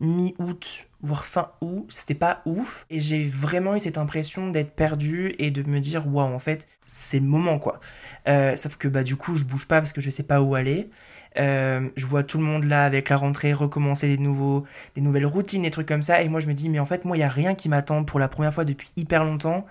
mi-août, 0.00 0.86
voire 1.00 1.24
fin 1.24 1.50
août, 1.60 1.86
c'était 1.88 2.14
pas 2.14 2.42
ouf. 2.46 2.86
Et 2.90 3.00
j'ai 3.00 3.26
vraiment 3.26 3.74
eu 3.76 3.80
cette 3.80 3.98
impression 3.98 4.50
d'être 4.50 4.72
perdu 4.74 5.34
et 5.38 5.50
de 5.50 5.62
me 5.62 5.80
dire, 5.80 6.06
waouh, 6.06 6.32
en 6.34 6.38
fait, 6.38 6.68
c'est 6.88 7.20
le 7.20 7.26
moment, 7.26 7.58
quoi. 7.58 7.80
Euh, 8.28 8.56
sauf 8.56 8.76
que, 8.76 8.88
bah, 8.88 9.02
du 9.02 9.16
coup, 9.16 9.36
je 9.36 9.44
bouge 9.44 9.66
pas 9.66 9.80
parce 9.80 9.92
que 9.92 10.00
je 10.00 10.10
sais 10.10 10.22
pas 10.22 10.40
où 10.40 10.54
aller. 10.54 10.90
Euh, 11.38 11.90
je 11.96 12.06
vois 12.06 12.22
tout 12.22 12.38
le 12.38 12.44
monde 12.44 12.64
là 12.64 12.86
avec 12.86 13.10
la 13.10 13.16
rentrée 13.18 13.52
recommencer 13.52 14.08
des 14.08 14.16
nouveaux 14.16 14.64
des 14.94 15.02
nouvelles 15.02 15.26
routines 15.26 15.60
des 15.64 15.70
trucs 15.70 15.86
comme 15.86 16.00
ça 16.00 16.22
et 16.22 16.30
moi 16.30 16.40
je 16.40 16.46
me 16.46 16.54
dis 16.54 16.70
mais 16.70 16.78
en 16.78 16.86
fait 16.86 17.04
moi 17.04 17.14
il 17.14 17.20
y 17.20 17.24
a 17.24 17.28
rien 17.28 17.54
qui 17.54 17.68
m'attend 17.68 18.04
pour 18.04 18.18
la 18.18 18.28
première 18.28 18.54
fois 18.54 18.64
depuis 18.64 18.90
hyper 18.96 19.22
longtemps 19.22 19.66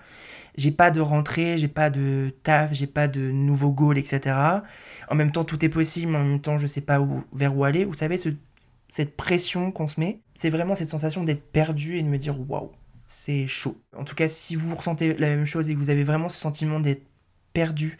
j'ai 0.56 0.70
pas 0.70 0.90
de 0.90 1.00
rentrée, 1.00 1.58
j'ai 1.58 1.68
pas 1.68 1.90
de 1.90 2.32
taf, 2.42 2.72
j'ai 2.72 2.86
pas 2.86 3.08
de 3.08 3.20
nouveaux 3.30 3.70
goals, 3.70 3.98
etc. 3.98 4.62
En 5.10 5.14
même 5.14 5.30
temps, 5.32 5.44
tout 5.44 5.64
est 5.64 5.68
possible, 5.68 6.14
en 6.14 6.24
même 6.24 6.40
temps, 6.40 6.58
je 6.58 6.66
sais 6.66 6.80
pas 6.80 6.98
vers 7.32 7.56
où 7.56 7.64
aller. 7.64 7.84
Vous 7.84 7.94
savez, 7.94 8.16
ce, 8.16 8.30
cette 8.88 9.16
pression 9.16 9.72
qu'on 9.72 9.88
se 9.88 10.00
met, 10.00 10.20
c'est 10.34 10.50
vraiment 10.50 10.74
cette 10.74 10.88
sensation 10.88 11.24
d'être 11.24 11.50
perdu 11.50 11.96
et 11.96 12.02
de 12.02 12.08
me 12.08 12.18
dire 12.18 12.36
waouh, 12.48 12.72
c'est 13.06 13.46
chaud. 13.46 13.76
En 13.96 14.04
tout 14.04 14.14
cas, 14.14 14.28
si 14.28 14.56
vous 14.56 14.74
ressentez 14.74 15.14
la 15.14 15.28
même 15.28 15.46
chose 15.46 15.68
et 15.68 15.74
que 15.74 15.78
vous 15.78 15.90
avez 15.90 16.04
vraiment 16.04 16.28
ce 16.28 16.38
sentiment 16.38 16.80
d'être 16.80 17.02
perdu, 17.52 17.98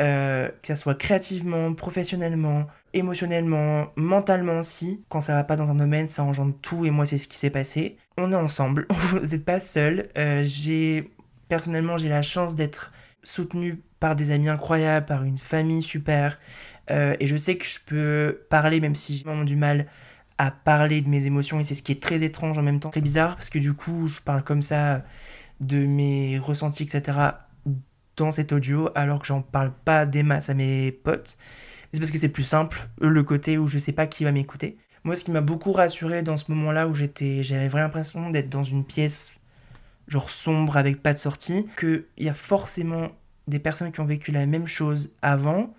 euh, 0.00 0.48
que 0.48 0.66
ça 0.66 0.76
soit 0.76 0.94
créativement, 0.94 1.74
professionnellement, 1.74 2.66
émotionnellement, 2.94 3.88
mentalement 3.96 4.58
aussi. 4.58 5.04
Quand 5.08 5.20
ça 5.20 5.34
va 5.34 5.44
pas 5.44 5.56
dans 5.56 5.70
un 5.70 5.74
domaine, 5.76 6.08
ça 6.08 6.24
engendre 6.24 6.54
tout 6.62 6.84
et 6.84 6.90
moi 6.90 7.06
c'est 7.06 7.18
ce 7.18 7.28
qui 7.28 7.38
s'est 7.38 7.50
passé. 7.50 7.96
On 8.16 8.32
est 8.32 8.36
ensemble, 8.36 8.86
vous 8.90 9.20
n'êtes 9.20 9.44
pas 9.44 9.60
seul. 9.60 10.08
Euh, 10.16 10.42
j'ai 10.44 11.10
Personnellement, 11.48 11.96
j'ai 11.96 12.08
la 12.08 12.22
chance 12.22 12.54
d'être 12.54 12.92
soutenu 13.22 13.82
par 14.00 14.16
des 14.16 14.30
amis 14.30 14.48
incroyables, 14.48 15.06
par 15.06 15.24
une 15.24 15.38
famille 15.38 15.82
super. 15.82 16.38
Euh, 16.90 17.16
et 17.20 17.26
je 17.26 17.36
sais 17.36 17.56
que 17.56 17.66
je 17.66 17.78
peux 17.84 18.46
parler, 18.50 18.80
même 18.80 18.94
si 18.94 19.16
j'ai 19.16 19.24
vraiment 19.24 19.44
du 19.44 19.56
mal 19.56 19.86
à 20.38 20.50
parler 20.50 21.00
de 21.00 21.08
mes 21.08 21.26
émotions. 21.26 21.60
Et 21.60 21.64
c'est 21.64 21.74
ce 21.74 21.82
qui 21.82 21.92
est 21.92 22.02
très 22.02 22.22
étrange 22.22 22.58
en 22.58 22.62
même 22.62 22.80
temps, 22.80 22.90
très 22.90 23.00
bizarre, 23.00 23.36
parce 23.36 23.50
que 23.50 23.58
du 23.58 23.74
coup, 23.74 24.06
je 24.06 24.20
parle 24.20 24.42
comme 24.42 24.62
ça 24.62 25.04
de 25.60 25.86
mes 25.86 26.38
ressentis, 26.38 26.82
etc. 26.82 27.18
dans 28.16 28.32
cet 28.32 28.52
audio, 28.52 28.90
alors 28.94 29.20
que 29.20 29.26
j'en 29.26 29.42
parle 29.42 29.72
pas 29.84 30.06
des 30.06 30.22
masses 30.22 30.50
à 30.50 30.54
mes 30.54 30.92
potes. 30.92 31.36
C'est 31.92 32.00
parce 32.00 32.10
que 32.10 32.18
c'est 32.18 32.28
plus 32.28 32.44
simple, 32.44 32.88
le 33.00 33.22
côté 33.22 33.56
où 33.56 33.68
je 33.68 33.78
sais 33.78 33.92
pas 33.92 34.06
qui 34.06 34.24
va 34.24 34.32
m'écouter. 34.32 34.76
Moi, 35.04 35.16
ce 35.16 35.24
qui 35.24 35.30
m'a 35.30 35.40
beaucoup 35.40 35.72
rassuré 35.72 36.22
dans 36.22 36.36
ce 36.36 36.50
moment-là 36.50 36.88
où 36.88 36.94
j'étais, 36.94 37.44
j'avais 37.44 37.68
vraiment 37.68 37.86
l'impression 37.86 38.30
d'être 38.30 38.48
dans 38.48 38.62
une 38.62 38.84
pièce 38.84 39.30
genre 40.08 40.30
sombre 40.30 40.76
avec 40.76 41.02
pas 41.02 41.14
de 41.14 41.18
sortie, 41.18 41.66
qu'il 41.78 42.04
y 42.18 42.28
a 42.28 42.34
forcément 42.34 43.10
des 43.46 43.58
personnes 43.58 43.92
qui 43.92 44.00
ont 44.00 44.06
vécu 44.06 44.32
la 44.32 44.46
même 44.46 44.66
chose 44.66 45.12
avant, 45.22 45.74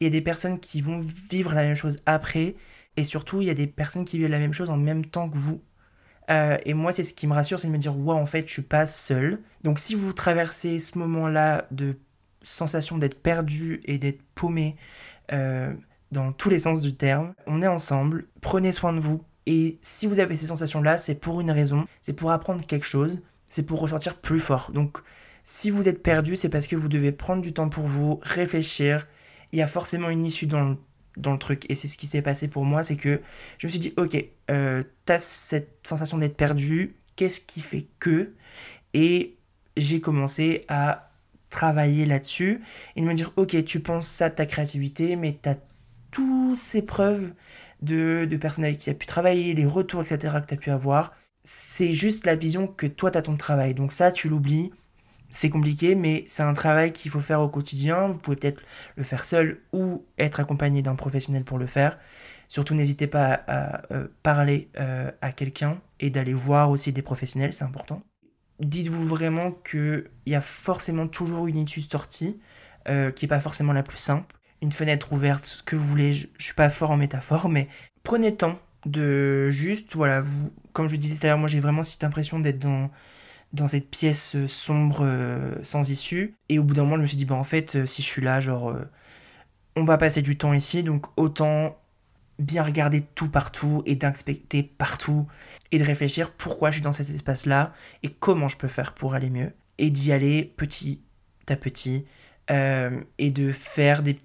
et 0.00 0.10
des 0.10 0.20
personnes 0.20 0.58
qui 0.58 0.80
vont 0.80 1.00
vivre 1.30 1.54
la 1.54 1.62
même 1.62 1.74
chose 1.74 1.98
après, 2.06 2.54
et 2.96 3.04
surtout 3.04 3.40
il 3.40 3.48
y 3.48 3.50
a 3.50 3.54
des 3.54 3.66
personnes 3.66 4.04
qui 4.04 4.18
vivent 4.18 4.28
la 4.28 4.38
même 4.38 4.54
chose 4.54 4.70
en 4.70 4.76
même 4.76 5.04
temps 5.04 5.28
que 5.28 5.36
vous. 5.36 5.60
Euh, 6.30 6.58
et 6.64 6.74
moi, 6.74 6.92
c'est 6.92 7.04
ce 7.04 7.14
qui 7.14 7.26
me 7.26 7.34
rassure, 7.34 7.60
c'est 7.60 7.68
de 7.68 7.72
me 7.72 7.78
dire, 7.78 7.96
ouais, 7.96 8.14
en 8.14 8.26
fait, 8.26 8.48
je 8.48 8.52
suis 8.52 8.62
pas 8.62 8.86
seul. 8.86 9.40
Donc, 9.62 9.78
si 9.78 9.94
vous 9.94 10.12
traversez 10.12 10.80
ce 10.80 10.98
moment-là 10.98 11.66
de 11.70 11.96
sensation 12.42 12.98
d'être 12.98 13.22
perdu 13.22 13.80
et 13.84 13.98
d'être 13.98 14.22
paumé 14.34 14.76
euh, 15.32 15.72
dans 16.10 16.32
tous 16.32 16.50
les 16.50 16.58
sens 16.58 16.80
du 16.80 16.96
terme, 16.96 17.32
on 17.46 17.62
est 17.62 17.68
ensemble. 17.68 18.26
Prenez 18.40 18.72
soin 18.72 18.92
de 18.92 18.98
vous. 18.98 19.22
Et 19.46 19.78
si 19.82 20.08
vous 20.08 20.18
avez 20.18 20.34
ces 20.34 20.46
sensations-là, 20.46 20.98
c'est 20.98 21.14
pour 21.14 21.40
une 21.40 21.52
raison, 21.52 21.86
c'est 22.02 22.12
pour 22.12 22.32
apprendre 22.32 22.66
quelque 22.66 22.86
chose 22.86 23.20
c'est 23.48 23.64
pour 23.64 23.80
ressortir 23.80 24.16
plus 24.16 24.40
fort. 24.40 24.70
Donc, 24.72 24.98
si 25.42 25.70
vous 25.70 25.88
êtes 25.88 26.02
perdu, 26.02 26.36
c'est 26.36 26.48
parce 26.48 26.66
que 26.66 26.76
vous 26.76 26.88
devez 26.88 27.12
prendre 27.12 27.42
du 27.42 27.52
temps 27.52 27.68
pour 27.68 27.84
vous, 27.84 28.20
réfléchir. 28.22 29.06
Il 29.52 29.58
y 29.58 29.62
a 29.62 29.66
forcément 29.66 30.10
une 30.10 30.24
issue 30.26 30.46
dans 30.46 30.60
le, 30.60 30.76
dans 31.16 31.32
le 31.32 31.38
truc. 31.38 31.64
Et 31.70 31.74
c'est 31.74 31.88
ce 31.88 31.96
qui 31.98 32.06
s'est 32.06 32.22
passé 32.22 32.48
pour 32.48 32.64
moi, 32.64 32.84
c'est 32.84 32.96
que 32.96 33.20
je 33.58 33.66
me 33.66 33.70
suis 33.70 33.80
dit, 33.80 33.94
ok, 33.96 34.24
euh, 34.50 34.82
t'as 35.04 35.18
cette 35.18 35.86
sensation 35.86 36.18
d'être 36.18 36.36
perdu, 36.36 36.96
qu'est-ce 37.16 37.40
qui 37.40 37.60
fait 37.60 37.86
que? 37.98 38.34
Et 38.94 39.36
j'ai 39.76 40.00
commencé 40.00 40.64
à 40.68 41.10
travailler 41.50 42.06
là-dessus 42.06 42.60
et 42.96 43.00
de 43.00 43.06
me 43.06 43.14
dire, 43.14 43.32
ok, 43.36 43.64
tu 43.64 43.80
penses 43.80 44.08
ça 44.08 44.30
ta 44.30 44.46
créativité, 44.46 45.16
mais 45.16 45.38
t'as 45.40 45.56
toutes 46.10 46.56
ces 46.56 46.82
preuves 46.82 47.32
de, 47.82 48.26
de 48.28 48.36
personnes 48.36 48.64
avec 48.64 48.78
qui 48.78 48.84
tu 48.84 48.90
as 48.90 48.94
pu 48.94 49.06
travailler, 49.06 49.54
les 49.54 49.66
retours, 49.66 50.02
etc., 50.02 50.36
que 50.42 50.46
tu 50.46 50.54
as 50.54 50.56
pu 50.56 50.70
avoir. 50.70 51.14
C'est 51.42 51.94
juste 51.94 52.26
la 52.26 52.34
vision 52.36 52.66
que 52.66 52.86
toi, 52.86 53.10
tu 53.10 53.18
as 53.18 53.22
ton 53.22 53.36
travail. 53.36 53.74
Donc 53.74 53.92
ça, 53.92 54.12
tu 54.12 54.28
l'oublies. 54.28 54.72
C'est 55.30 55.50
compliqué, 55.50 55.94
mais 55.94 56.24
c'est 56.28 56.42
un 56.42 56.52
travail 56.52 56.92
qu'il 56.92 57.10
faut 57.10 57.20
faire 57.20 57.40
au 57.40 57.48
quotidien. 57.48 58.08
Vous 58.08 58.18
pouvez 58.18 58.36
peut-être 58.36 58.62
le 58.96 59.02
faire 59.02 59.24
seul 59.24 59.60
ou 59.72 60.04
être 60.18 60.40
accompagné 60.40 60.82
d'un 60.82 60.94
professionnel 60.94 61.44
pour 61.44 61.58
le 61.58 61.66
faire. 61.66 61.98
Surtout, 62.48 62.74
n'hésitez 62.74 63.06
pas 63.06 63.42
à, 63.46 63.92
euh, 63.92 64.06
parler 64.22 64.70
euh, 64.78 65.10
à 65.20 65.32
quelqu'un 65.32 65.80
et 65.98 66.10
d'aller 66.10 66.34
voir 66.34 66.70
aussi 66.70 66.92
des 66.92 67.02
professionnels, 67.02 67.52
c'est 67.52 67.64
important. 67.64 68.02
Dites-vous 68.60 69.04
vraiment 69.06 69.50
qu'il 69.50 70.08
y 70.26 70.34
a 70.34 70.40
forcément 70.40 71.08
toujours 71.08 71.46
une 71.48 71.58
issue 71.58 71.80
de 71.80 71.90
sortie 71.90 72.40
euh, 72.88 73.10
qui 73.10 73.24
n'est 73.24 73.28
pas 73.28 73.40
forcément 73.40 73.72
la 73.72 73.82
plus 73.82 73.98
simple 73.98 74.36
une 74.62 74.72
fenêtre 74.72 75.12
ouverte, 75.12 75.44
ce 75.44 75.62
que 75.62 75.76
vous 75.76 75.84
voulez. 75.84 76.12
Je, 76.12 76.26
suis 76.38 76.54
pas 76.54 76.70
fort 76.70 76.90
en 76.90 76.96
métaphore, 76.96 77.48
mais 77.48 77.68
prenez 78.02 78.30
le 78.30 78.36
temps 78.36 78.58
de 78.84 79.48
juste, 79.48 79.94
voilà, 79.94 80.20
vous, 80.20 80.52
comme 80.72 80.88
je 80.88 80.96
disais 80.96 81.16
tout 81.16 81.26
à 81.26 81.30
l'heure, 81.30 81.38
moi 81.38 81.48
j'ai 81.48 81.60
vraiment 81.60 81.82
cette 81.82 82.04
impression 82.04 82.38
d'être 82.38 82.58
dans, 82.58 82.90
dans 83.52 83.68
cette 83.68 83.90
pièce 83.90 84.36
euh, 84.36 84.48
sombre 84.48 85.00
euh, 85.02 85.54
sans 85.62 85.90
issue. 85.90 86.36
Et 86.48 86.58
au 86.58 86.62
bout 86.62 86.74
d'un 86.74 86.84
moment, 86.84 86.96
je 86.96 87.02
me 87.02 87.06
suis 87.06 87.16
dit, 87.16 87.24
bah 87.24 87.34
en 87.34 87.44
fait, 87.44 87.76
euh, 87.76 87.86
si 87.86 88.02
je 88.02 88.06
suis 88.06 88.22
là, 88.22 88.40
genre, 88.40 88.74
on 89.74 89.84
va 89.84 89.98
passer 89.98 90.22
du 90.22 90.36
temps 90.38 90.52
ici, 90.52 90.82
donc 90.82 91.06
autant 91.16 91.78
bien 92.38 92.62
regarder 92.62 93.00
tout 93.00 93.30
partout 93.30 93.82
et 93.86 93.96
d'inspecter 93.96 94.62
partout 94.62 95.26
et 95.72 95.78
de 95.78 95.84
réfléchir 95.84 96.32
pourquoi 96.32 96.70
je 96.70 96.76
suis 96.76 96.82
dans 96.82 96.92
cet 96.92 97.08
espace-là 97.08 97.72
et 98.02 98.10
comment 98.10 98.46
je 98.46 98.58
peux 98.58 98.68
faire 98.68 98.92
pour 98.94 99.14
aller 99.14 99.30
mieux. 99.30 99.52
Et 99.78 99.90
d'y 99.90 100.12
aller 100.12 100.44
petit 100.56 101.00
à 101.48 101.56
petit 101.56 102.04
et 102.48 103.30
de 103.30 103.52
faire 103.52 104.02
des 104.02 104.20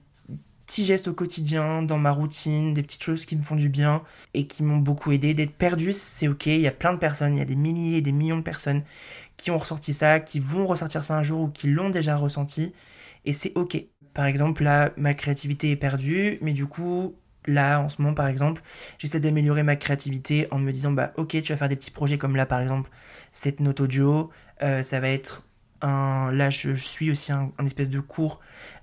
petits 0.71 0.85
gestes 0.85 1.09
au 1.09 1.13
quotidien, 1.13 1.83
dans 1.83 1.97
ma 1.97 2.11
routine, 2.11 2.73
des 2.73 2.81
petites 2.81 3.03
choses 3.03 3.25
qui 3.25 3.35
me 3.35 3.43
font 3.43 3.57
du 3.57 3.67
bien 3.67 4.03
et 4.33 4.47
qui 4.47 4.63
m'ont 4.63 4.77
beaucoup 4.77 5.11
aidé. 5.11 5.33
D'être 5.33 5.51
perdu, 5.51 5.91
c'est 5.91 6.29
ok. 6.29 6.45
Il 6.45 6.61
y 6.61 6.67
a 6.67 6.71
plein 6.71 6.93
de 6.93 6.97
personnes, 6.97 7.35
il 7.35 7.39
y 7.39 7.41
a 7.41 7.45
des 7.45 7.57
milliers, 7.57 7.99
des 7.99 8.13
millions 8.13 8.37
de 8.37 8.41
personnes 8.41 8.83
qui 9.35 9.51
ont 9.51 9.57
ressorti 9.57 9.93
ça, 9.93 10.21
qui 10.21 10.39
vont 10.39 10.65
ressortir 10.65 11.03
ça 11.03 11.17
un 11.17 11.23
jour 11.23 11.41
ou 11.41 11.47
qui 11.49 11.67
l'ont 11.67 11.89
déjà 11.89 12.15
ressenti. 12.15 12.71
Et 13.25 13.33
c'est 13.33 13.51
ok. 13.55 13.83
Par 14.13 14.25
exemple, 14.25 14.63
là, 14.63 14.93
ma 14.95 15.13
créativité 15.13 15.71
est 15.71 15.75
perdue, 15.75 16.37
mais 16.41 16.53
du 16.53 16.65
coup, 16.67 17.15
là, 17.45 17.81
en 17.81 17.89
ce 17.89 18.01
moment, 18.01 18.13
par 18.13 18.27
exemple, 18.27 18.61
j'essaie 18.97 19.19
d'améliorer 19.19 19.63
ma 19.63 19.75
créativité 19.75 20.47
en 20.51 20.57
me 20.57 20.71
disant, 20.71 20.93
bah 20.93 21.11
ok, 21.17 21.41
tu 21.41 21.51
vas 21.51 21.57
faire 21.57 21.69
des 21.69 21.75
petits 21.75 21.91
projets 21.91 22.17
comme 22.17 22.37
là, 22.37 22.45
par 22.45 22.61
exemple, 22.61 22.89
cette 23.33 23.59
note 23.59 23.81
audio, 23.81 24.29
euh, 24.61 24.83
ça 24.83 25.01
va 25.01 25.09
être 25.09 25.43
là 25.81 26.49
je, 26.49 26.73
suis 26.73 27.11
aussi 27.11 27.31
un, 27.31 27.51
espèce 27.65 27.89
de 27.89 27.99
cours 27.99 28.39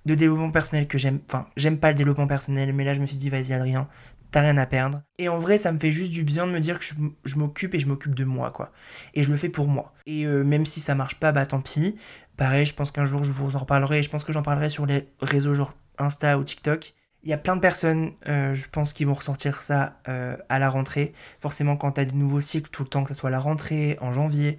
de 0.07 0.15
développement 0.15 0.51
personnel 0.51 0.87
que 0.87 0.99
j'aime 0.99 1.21
enfin 1.27 1.47
j'aime 1.57 1.79
pas 1.79 1.91
le 1.91 1.95
développement 1.95 2.27
personnel 2.27 2.73
mais 2.73 2.85
là 2.85 2.95
je 2.95 3.01
me 3.01 3.07
suis 3.07 3.17
dit 3.17 3.31
vas-y 3.31 3.53
Adrien 3.53 3.89
t'as 4.31 4.43
rien 4.43 4.57
à 4.57 4.67
perdre. 4.67 5.03
Et 5.19 5.29
en 5.29 5.39
vrai 5.39 5.59
ça 5.59 5.73
me 5.73 5.79
fait 5.79 5.93
juste 5.93 6.11
du 6.11 6.23
bien 6.23 6.47
de 6.47 6.53
me 6.53 6.61
dire 6.61 6.79
que 6.79 6.85
je, 6.85 7.37
m'occupe 7.37 7.75
et 7.75 7.79
je 7.79 7.87
m'occupe 7.87 8.15
de 8.15 8.25
moi 8.25 8.51
quoi. 8.51 8.73
Et 9.15 9.23
je 9.23 9.31
le 9.31 9.37
fais 9.37 9.49
pour 9.49 9.69
moi. 9.69 9.95
Et 10.07 10.27
euh, 10.27 10.45
même 10.45 10.67
si 10.67 10.81
ça 10.81 10.95
marche 10.95 11.17
pas 11.17 11.33
bah 11.33 11.47
tant 11.47 11.61
pis. 11.61 11.97
Pareil 12.37 12.67
je 12.67 12.75
pense 12.75 12.93
qu'un 12.93 13.05
jour 13.05 13.25
je 13.25 13.33
vous 13.33 13.57
en 13.57 13.61
reparlerai. 13.61 14.03
Je 14.03 14.11
pense 14.11 14.25
que 14.25 14.33
j'en 14.33 14.43
parlerai 14.43 14.71
sur 14.71 14.87
les 14.87 15.09
réseaux 15.21 15.55
genre 15.55 15.75
Insta 15.99 16.39
ou 16.39 16.45
TikTok 16.45 16.95
il 17.29 17.31
y 17.31 17.35
a 17.35 17.39
plein 17.39 17.57
de 17.57 17.61
personnes, 17.61 18.13
euh, 18.27 18.55
je 18.55 18.67
pense, 18.71 18.95
qui 18.95 19.05
vont 19.05 19.13
ressortir 19.13 19.61
ça 19.61 20.01
euh, 20.09 20.35
à 20.49 20.59
la 20.59 20.71
rentrée. 20.71 21.13
Forcément, 21.41 21.77
quand 21.77 21.93
tu 21.93 22.01
as 22.01 22.07
des 22.07 22.17
nouveaux 22.17 22.41
cycles 22.41 22.71
tout 22.71 22.83
le 22.83 22.89
temps, 22.89 23.03
que 23.05 23.11
ce 23.11 23.15
soit 23.15 23.29
la 23.29 23.39
rentrée, 23.39 23.99
en 24.01 24.13
janvier, 24.13 24.57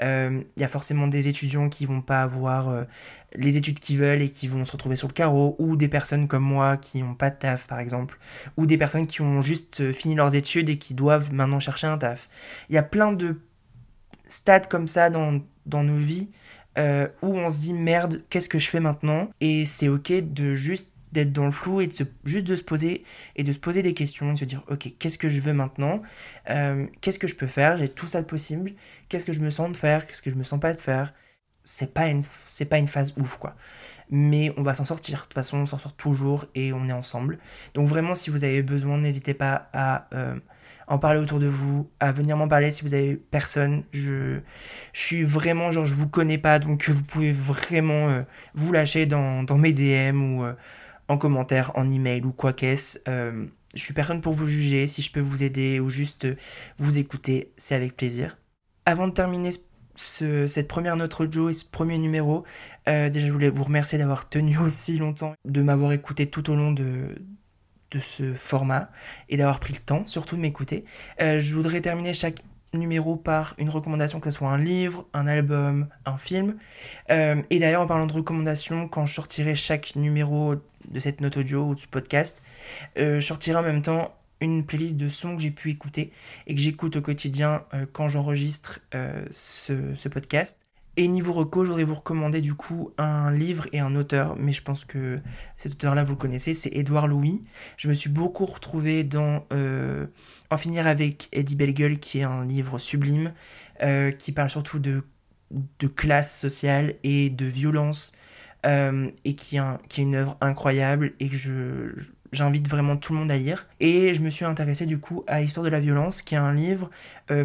euh, 0.00 0.42
il 0.56 0.60
y 0.60 0.64
a 0.64 0.68
forcément 0.68 1.06
des 1.06 1.28
étudiants 1.28 1.68
qui 1.68 1.86
vont 1.86 2.00
pas 2.00 2.20
avoir 2.22 2.86
les 3.36 3.56
études 3.56 3.78
qu'ils 3.78 3.98
veulent 3.98 4.20
et 4.20 4.30
qui 4.30 4.48
vont 4.48 4.64
se 4.64 4.72
retrouver 4.72 4.96
sur 4.96 5.06
le 5.06 5.12
carreau, 5.12 5.54
ou 5.60 5.76
des 5.76 5.86
personnes 5.86 6.26
comme 6.26 6.42
moi 6.42 6.76
qui 6.76 7.04
n'ont 7.04 7.14
pas 7.14 7.30
de 7.30 7.36
taf, 7.36 7.68
par 7.68 7.78
exemple, 7.78 8.18
ou 8.56 8.66
des 8.66 8.78
personnes 8.78 9.06
qui 9.06 9.22
ont 9.22 9.40
juste 9.40 9.92
fini 9.92 10.16
leurs 10.16 10.34
études 10.34 10.70
et 10.70 10.76
qui 10.76 10.94
doivent 10.94 11.32
maintenant 11.32 11.60
chercher 11.60 11.86
un 11.86 11.98
taf. 11.98 12.28
Il 12.68 12.74
y 12.74 12.78
a 12.78 12.82
plein 12.82 13.12
de 13.12 13.40
stades 14.24 14.66
comme 14.66 14.88
ça 14.88 15.08
dans, 15.08 15.40
dans 15.66 15.84
nos 15.84 15.98
vies 15.98 16.32
où 16.76 17.38
on 17.38 17.48
se 17.48 17.60
dit 17.60 17.74
merde, 17.74 18.24
qu'est-ce 18.28 18.48
que 18.48 18.58
je 18.58 18.68
fais 18.68 18.80
maintenant? 18.80 19.30
Et 19.40 19.66
c'est 19.66 19.88
ok 19.88 20.12
de 20.12 20.54
juste 20.54 20.88
d'être 21.12 21.32
dans 21.32 21.46
le 21.46 21.52
flou 21.52 21.80
et 21.80 21.86
de 21.86 21.92
se, 21.92 22.04
juste 22.24 22.46
de 22.46 22.56
se 22.56 22.62
poser 22.62 23.04
et 23.36 23.44
de 23.44 23.52
se 23.52 23.58
poser 23.58 23.82
des 23.82 23.94
questions, 23.94 24.32
de 24.32 24.38
se 24.38 24.44
dire 24.44 24.62
ok 24.68 24.92
qu'est-ce 24.98 25.18
que 25.18 25.28
je 25.28 25.40
veux 25.40 25.52
maintenant, 25.52 26.02
euh, 26.50 26.86
qu'est-ce 27.00 27.18
que 27.18 27.28
je 27.28 27.34
peux 27.34 27.46
faire, 27.46 27.76
j'ai 27.76 27.88
tout 27.88 28.08
ça 28.08 28.22
de 28.22 28.26
possible, 28.26 28.72
qu'est-ce 29.08 29.24
que 29.24 29.32
je 29.32 29.40
me 29.40 29.50
sens 29.50 29.70
de 29.72 29.76
faire, 29.76 30.06
qu'est-ce 30.06 30.22
que 30.22 30.30
je 30.30 30.36
me 30.36 30.44
sens 30.44 30.60
pas 30.60 30.74
de 30.74 30.80
faire? 30.80 31.14
C'est 31.64 31.92
pas 31.92 32.08
une 32.08 32.22
pas 32.70 32.78
une 32.78 32.88
phase 32.88 33.12
ouf 33.18 33.36
quoi. 33.36 33.54
Mais 34.10 34.52
on 34.56 34.62
va 34.62 34.74
s'en 34.74 34.86
sortir. 34.86 35.18
De 35.18 35.22
toute 35.24 35.34
façon, 35.34 35.58
on 35.58 35.66
s'en 35.66 35.78
sort 35.78 35.94
toujours 35.94 36.46
et 36.54 36.72
on 36.72 36.88
est 36.88 36.92
ensemble. 36.92 37.38
Donc 37.74 37.86
vraiment, 37.86 38.14
si 38.14 38.30
vous 38.30 38.42
avez 38.42 38.62
besoin, 38.62 38.96
n'hésitez 38.96 39.34
pas 39.34 39.68
à 39.74 40.08
euh, 40.14 40.34
en 40.88 40.98
parler 40.98 41.20
autour 41.20 41.38
de 41.38 41.46
vous, 41.46 41.90
à 42.00 42.12
venir 42.12 42.36
m'en 42.36 42.48
parler 42.48 42.70
si 42.70 42.82
vous 42.82 42.94
avez 42.94 43.16
personne. 43.16 43.84
Je, 43.92 44.40
suis 44.92 45.24
vraiment, 45.24 45.70
genre, 45.70 45.86
je 45.86 45.94
vous 45.94 46.08
connais 46.08 46.38
pas, 46.38 46.58
donc 46.58 46.88
vous 46.88 47.04
pouvez 47.04 47.32
vraiment 47.32 48.08
euh, 48.08 48.22
vous 48.54 48.72
lâcher 48.72 49.06
dans, 49.06 49.42
dans, 49.42 49.58
mes 49.58 49.72
DM 49.72 50.22
ou 50.22 50.44
en 51.08 51.18
commentaire, 51.18 51.72
en 51.74 51.90
email 51.90 52.22
ou 52.24 52.32
quoi 52.32 52.52
qu'est-ce. 52.52 53.00
Euh, 53.08 53.46
je 53.74 53.80
suis 53.80 53.94
personne 53.94 54.20
pour 54.20 54.32
vous 54.32 54.46
juger. 54.46 54.86
Si 54.86 55.02
je 55.02 55.12
peux 55.12 55.20
vous 55.20 55.42
aider 55.42 55.80
ou 55.80 55.90
juste 55.90 56.26
vous 56.78 56.98
écouter, 56.98 57.52
c'est 57.56 57.74
avec 57.74 57.96
plaisir. 57.96 58.38
Avant 58.86 59.08
de 59.08 59.12
terminer 59.12 59.50
cette 59.96 60.68
première 60.68 60.96
note 60.96 61.20
audio 61.20 61.48
et 61.48 61.52
ce 61.52 61.64
premier 61.64 61.98
numéro, 61.98 62.44
euh, 62.88 63.10
déjà 63.10 63.26
je 63.26 63.32
voulais 63.32 63.50
vous 63.50 63.64
remercier 63.64 63.98
d'avoir 63.98 64.28
tenu 64.28 64.58
aussi 64.62 64.98
longtemps, 64.98 65.34
de 65.44 65.62
m'avoir 65.62 65.92
écouté 65.92 66.26
tout 66.26 66.50
au 66.50 66.54
long 66.54 66.72
de, 66.72 67.16
de 67.90 67.98
ce 67.98 68.34
format 68.34 68.90
et 69.28 69.36
d'avoir 69.36 69.60
pris 69.60 69.72
le 69.72 69.80
temps 69.80 70.06
surtout 70.06 70.36
de 70.36 70.40
m'écouter. 70.40 70.84
Euh, 71.20 71.40
je 71.40 71.54
voudrais 71.54 71.80
terminer 71.80 72.14
chaque 72.14 72.42
numéro 72.74 73.16
par 73.16 73.54
une 73.58 73.70
recommandation, 73.70 74.20
que 74.20 74.30
ce 74.30 74.36
soit 74.36 74.48
un 74.48 74.58
livre, 74.58 75.06
un 75.14 75.26
album, 75.26 75.88
un 76.04 76.18
film. 76.18 76.56
Euh, 77.10 77.42
et 77.50 77.58
d'ailleurs, 77.58 77.82
en 77.82 77.86
parlant 77.86 78.06
de 78.06 78.12
recommandations, 78.12 78.88
quand 78.88 79.06
je 79.06 79.14
sortirai 79.14 79.54
chaque 79.54 79.96
numéro 79.96 80.54
de 80.88 81.00
cette 81.00 81.20
note 81.20 81.36
audio 81.36 81.64
ou 81.64 81.74
de 81.74 81.80
ce 81.80 81.86
podcast, 81.86 82.42
euh, 82.98 83.20
je 83.20 83.26
sortirai 83.26 83.58
en 83.58 83.62
même 83.62 83.82
temps 83.82 84.14
une 84.40 84.64
playlist 84.64 84.96
de 84.96 85.08
sons 85.08 85.36
que 85.36 85.42
j'ai 85.42 85.50
pu 85.50 85.70
écouter 85.70 86.12
et 86.46 86.54
que 86.54 86.60
j'écoute 86.60 86.96
au 86.96 87.02
quotidien 87.02 87.64
euh, 87.74 87.86
quand 87.92 88.08
j'enregistre 88.08 88.80
ce, 89.30 89.94
ce, 89.96 90.08
podcast. 90.08 90.67
Et 90.98 91.06
niveau 91.06 91.32
reco, 91.32 91.64
je 91.64 91.68
voudrais 91.68 91.84
vous 91.84 91.94
recommander 91.94 92.40
du 92.40 92.54
coup 92.54 92.90
un 92.98 93.30
livre 93.30 93.68
et 93.72 93.78
un 93.78 93.94
auteur, 93.94 94.34
mais 94.36 94.50
je 94.50 94.62
pense 94.62 94.84
que 94.84 95.20
cet 95.56 95.74
auteur-là, 95.74 96.02
vous 96.02 96.14
le 96.14 96.18
connaissez, 96.18 96.54
c'est 96.54 96.70
Édouard 96.70 97.06
Louis. 97.06 97.44
Je 97.76 97.86
me 97.86 97.94
suis 97.94 98.10
beaucoup 98.10 98.46
retrouvé 98.46 99.04
dans 99.04 99.46
euh, 99.52 100.08
En 100.50 100.58
finir 100.58 100.88
avec 100.88 101.28
Eddie 101.30 101.54
Bellegueule, 101.54 102.00
qui 102.00 102.18
est 102.18 102.24
un 102.24 102.44
livre 102.44 102.80
sublime, 102.80 103.32
euh, 103.80 104.10
qui 104.10 104.32
parle 104.32 104.50
surtout 104.50 104.80
de, 104.80 105.04
de 105.52 105.86
classe 105.86 106.36
sociale 106.36 106.96
et 107.04 107.30
de 107.30 107.46
violence, 107.46 108.10
euh, 108.66 109.08
et 109.24 109.36
qui 109.36 109.56
est, 109.56 109.98
une 109.98 110.16
œuvre 110.16 110.36
incroyable 110.40 111.12
et 111.20 111.28
que 111.28 111.36
je, 111.36 111.94
j'invite 112.32 112.68
vraiment 112.68 112.96
tout 112.96 113.12
le 113.12 113.20
monde 113.20 113.30
à 113.30 113.36
lire. 113.36 113.68
Et 113.78 114.14
je 114.14 114.20
me 114.20 114.30
suis 114.30 114.44
intéressé 114.44 114.84
du 114.84 114.98
coup 114.98 115.22
à 115.28 115.42
Histoire 115.42 115.62
de 115.62 115.70
la 115.70 115.78
violence, 115.78 116.22
qui 116.22 116.34
est 116.34 116.38
un 116.38 116.52
livre, 116.52 116.90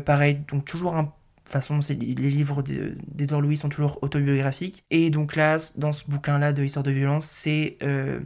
pareil, 0.06 0.42
donc 0.50 0.66
toujours 0.66 0.96
un 0.96 1.14
de 1.44 1.50
toute 1.50 1.62
façon, 1.62 1.80
les 1.90 2.30
livres 2.30 2.64
d'Edouard 2.64 3.42
Louis 3.42 3.58
sont 3.58 3.68
toujours 3.68 4.00
autobiographiques. 4.02 4.86
Et 4.92 5.10
donc 5.10 5.36
là, 5.36 5.58
dans 5.76 5.92
ce 5.92 6.06
bouquin-là 6.10 6.54
de 6.54 6.64
Histoire 6.64 6.84
de 6.84 6.92
violence, 6.92 7.26
c'est. 7.26 7.78
Euh, 7.84 8.22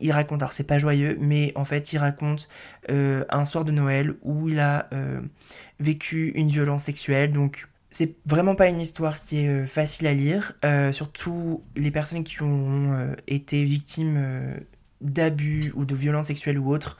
il 0.00 0.12
raconte, 0.12 0.40
alors 0.40 0.52
c'est 0.52 0.66
pas 0.68 0.78
joyeux, 0.78 1.18
mais 1.20 1.52
en 1.56 1.64
fait, 1.64 1.92
il 1.92 1.98
raconte 1.98 2.48
euh, 2.90 3.24
un 3.28 3.44
soir 3.44 3.64
de 3.64 3.72
Noël 3.72 4.14
où 4.22 4.48
il 4.48 4.60
a 4.60 4.88
euh, 4.92 5.20
vécu 5.80 6.28
une 6.36 6.46
violence 6.46 6.84
sexuelle. 6.84 7.32
Donc, 7.32 7.66
c'est 7.90 8.14
vraiment 8.24 8.54
pas 8.54 8.68
une 8.68 8.80
histoire 8.80 9.20
qui 9.20 9.38
est 9.38 9.66
facile 9.66 10.06
à 10.06 10.14
lire. 10.14 10.52
surtout 10.92 11.64
les 11.74 11.90
personnes 11.90 12.22
qui 12.22 12.42
ont 12.42 13.16
été 13.26 13.64
victimes 13.64 14.54
d'abus 15.00 15.72
ou 15.74 15.84
de 15.84 15.94
violences 15.94 16.26
sexuelles 16.26 16.58
ou 16.58 16.70
autres, 16.70 16.98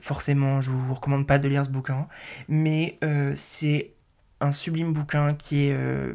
forcément, 0.00 0.60
je 0.62 0.70
vous 0.70 0.94
recommande 0.94 1.26
pas 1.26 1.38
de 1.38 1.48
lire 1.48 1.64
ce 1.66 1.70
bouquin, 1.70 2.08
mais 2.48 2.98
c'est 3.34 3.92
un 4.40 4.52
sublime 4.52 4.92
bouquin 4.92 5.34
qui 5.34 5.66
est 5.66 5.72
euh, 5.72 6.14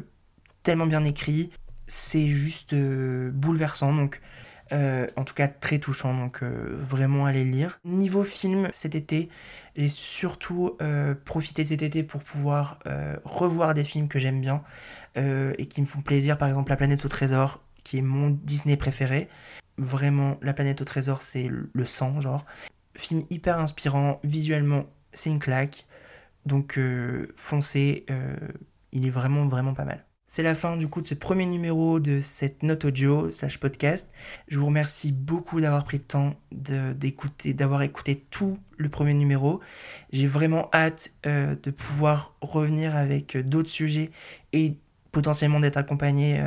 tellement 0.62 0.86
bien 0.86 1.04
écrit. 1.04 1.50
C'est 1.86 2.28
juste 2.28 2.72
euh, 2.72 3.30
bouleversant. 3.32 3.94
Donc, 3.94 4.20
en 4.72 5.22
tout 5.24 5.34
cas 5.34 5.46
très 5.46 5.78
touchant, 5.78 6.12
donc 6.12 6.42
vraiment 6.42 7.24
allez 7.24 7.44
lire. 7.44 7.78
Niveau 7.84 8.24
film, 8.24 8.68
cet 8.72 8.96
été, 8.96 9.28
j'ai 9.76 9.88
surtout 9.88 10.76
profité 11.24 11.64
cet 11.64 11.82
été 11.82 12.02
pour 12.02 12.20
pouvoir 12.20 12.80
revoir 13.24 13.74
des 13.74 13.84
films 13.84 14.08
que 14.08 14.18
j'aime 14.18 14.40
bien 14.40 14.64
et 15.14 15.66
qui 15.66 15.80
me 15.80 15.86
font 15.86 16.00
plaisir, 16.00 16.36
par 16.36 16.48
exemple 16.48 16.70
La 16.70 16.76
planète 16.76 17.04
au 17.04 17.08
trésor, 17.08 17.62
qui 17.84 17.98
est 17.98 18.02
mon 18.02 18.30
Disney 18.30 18.76
préféré. 18.76 19.28
Vraiment, 19.78 20.36
La 20.42 20.52
planète 20.52 20.80
au 20.80 20.84
trésor, 20.84 21.22
c'est 21.22 21.48
le 21.48 21.86
sang, 21.86 22.20
genre. 22.20 22.44
Film 22.96 23.22
hyper 23.30 23.60
inspirant, 23.60 24.18
visuellement, 24.24 24.86
c'est 25.12 25.30
une 25.30 25.38
claque. 25.38 25.86
Donc 26.46 26.78
euh, 26.78 27.26
foncez, 27.36 28.06
euh, 28.08 28.36
il 28.92 29.06
est 29.06 29.10
vraiment, 29.10 29.46
vraiment 29.46 29.74
pas 29.74 29.84
mal. 29.84 30.04
C'est 30.28 30.42
la 30.42 30.54
fin 30.54 30.76
du 30.76 30.88
coup 30.88 31.02
de 31.02 31.06
ce 31.06 31.14
premier 31.14 31.46
numéro 31.46 32.00
de 32.00 32.20
cette 32.20 32.62
note 32.62 32.84
audio 32.84 33.30
slash 33.30 33.58
podcast. 33.58 34.10
Je 34.48 34.58
vous 34.58 34.66
remercie 34.66 35.12
beaucoup 35.12 35.60
d'avoir 35.60 35.84
pris 35.84 35.98
le 35.98 36.02
temps 36.02 36.34
d'écouter, 36.50 37.52
d'avoir 37.52 37.82
écouté 37.82 38.26
tout 38.30 38.58
le 38.76 38.88
premier 38.88 39.14
numéro. 39.14 39.60
J'ai 40.12 40.26
vraiment 40.26 40.68
hâte 40.72 41.12
euh, 41.26 41.54
de 41.62 41.70
pouvoir 41.70 42.34
revenir 42.40 42.96
avec 42.96 43.36
d'autres 43.36 43.70
sujets 43.70 44.10
et 44.52 44.74
potentiellement 45.12 45.60
d'être 45.60 45.78
accompagné 45.78 46.42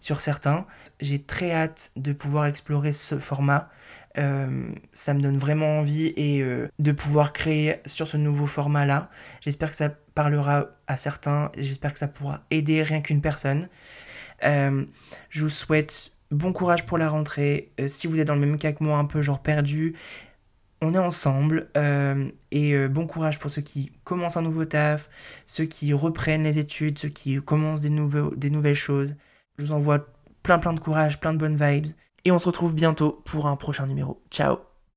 sur 0.00 0.20
certains. 0.20 0.66
J'ai 1.00 1.20
très 1.20 1.50
hâte 1.50 1.90
de 1.96 2.12
pouvoir 2.12 2.46
explorer 2.46 2.92
ce 2.92 3.18
format. 3.18 3.70
Euh, 4.16 4.68
ça 4.92 5.12
me 5.12 5.20
donne 5.20 5.38
vraiment 5.38 5.80
envie 5.80 6.12
et 6.16 6.40
euh, 6.40 6.68
de 6.78 6.92
pouvoir 6.92 7.32
créer 7.32 7.80
sur 7.86 8.06
ce 8.06 8.16
nouveau 8.16 8.46
format 8.46 8.86
là. 8.86 9.10
J'espère 9.40 9.70
que 9.70 9.76
ça 9.76 9.90
parlera 10.14 10.68
à 10.86 10.96
certains, 10.96 11.50
j'espère 11.56 11.92
que 11.92 11.98
ça 11.98 12.06
pourra 12.06 12.42
aider 12.50 12.82
rien 12.82 13.00
qu'une 13.00 13.20
personne. 13.20 13.68
Euh, 14.44 14.84
je 15.30 15.42
vous 15.42 15.48
souhaite 15.48 16.12
bon 16.30 16.52
courage 16.52 16.86
pour 16.86 16.98
la 16.98 17.08
rentrée. 17.08 17.72
si 17.88 18.06
vous 18.06 18.20
êtes 18.20 18.28
dans 18.28 18.34
le 18.34 18.40
même 18.40 18.58
cas 18.58 18.72
que 18.72 18.84
moi, 18.84 18.98
un 18.98 19.04
peu 19.04 19.20
genre 19.20 19.42
perdu, 19.42 19.94
on 20.80 20.94
est 20.94 20.98
ensemble 20.98 21.68
et 22.50 22.88
bon 22.88 23.06
courage 23.06 23.38
pour 23.38 23.50
ceux 23.50 23.62
qui 23.62 23.92
commencent 24.04 24.36
un 24.36 24.42
nouveau 24.42 24.64
taf, 24.64 25.08
ceux 25.46 25.64
qui 25.64 25.92
reprennent 25.92 26.44
les 26.44 26.58
études, 26.58 26.98
ceux 26.98 27.08
qui 27.08 27.40
commencent 27.40 27.82
des, 27.82 27.90
nouveaux, 27.90 28.34
des 28.34 28.50
nouvelles 28.50 28.74
choses. 28.74 29.16
Je 29.58 29.64
vous 29.64 29.72
envoie 29.72 30.06
plein 30.42 30.58
plein 30.58 30.72
de 30.72 30.80
courage, 30.80 31.20
plein 31.20 31.32
de 31.32 31.38
bonnes 31.38 31.56
vibes. 31.56 31.86
Et 32.24 32.32
on 32.32 32.38
se 32.38 32.46
retrouve 32.46 32.74
bientôt 32.74 33.22
pour 33.24 33.46
un 33.46 33.56
prochain 33.56 33.86
numéro. 33.86 34.22
Ciao 34.30 34.73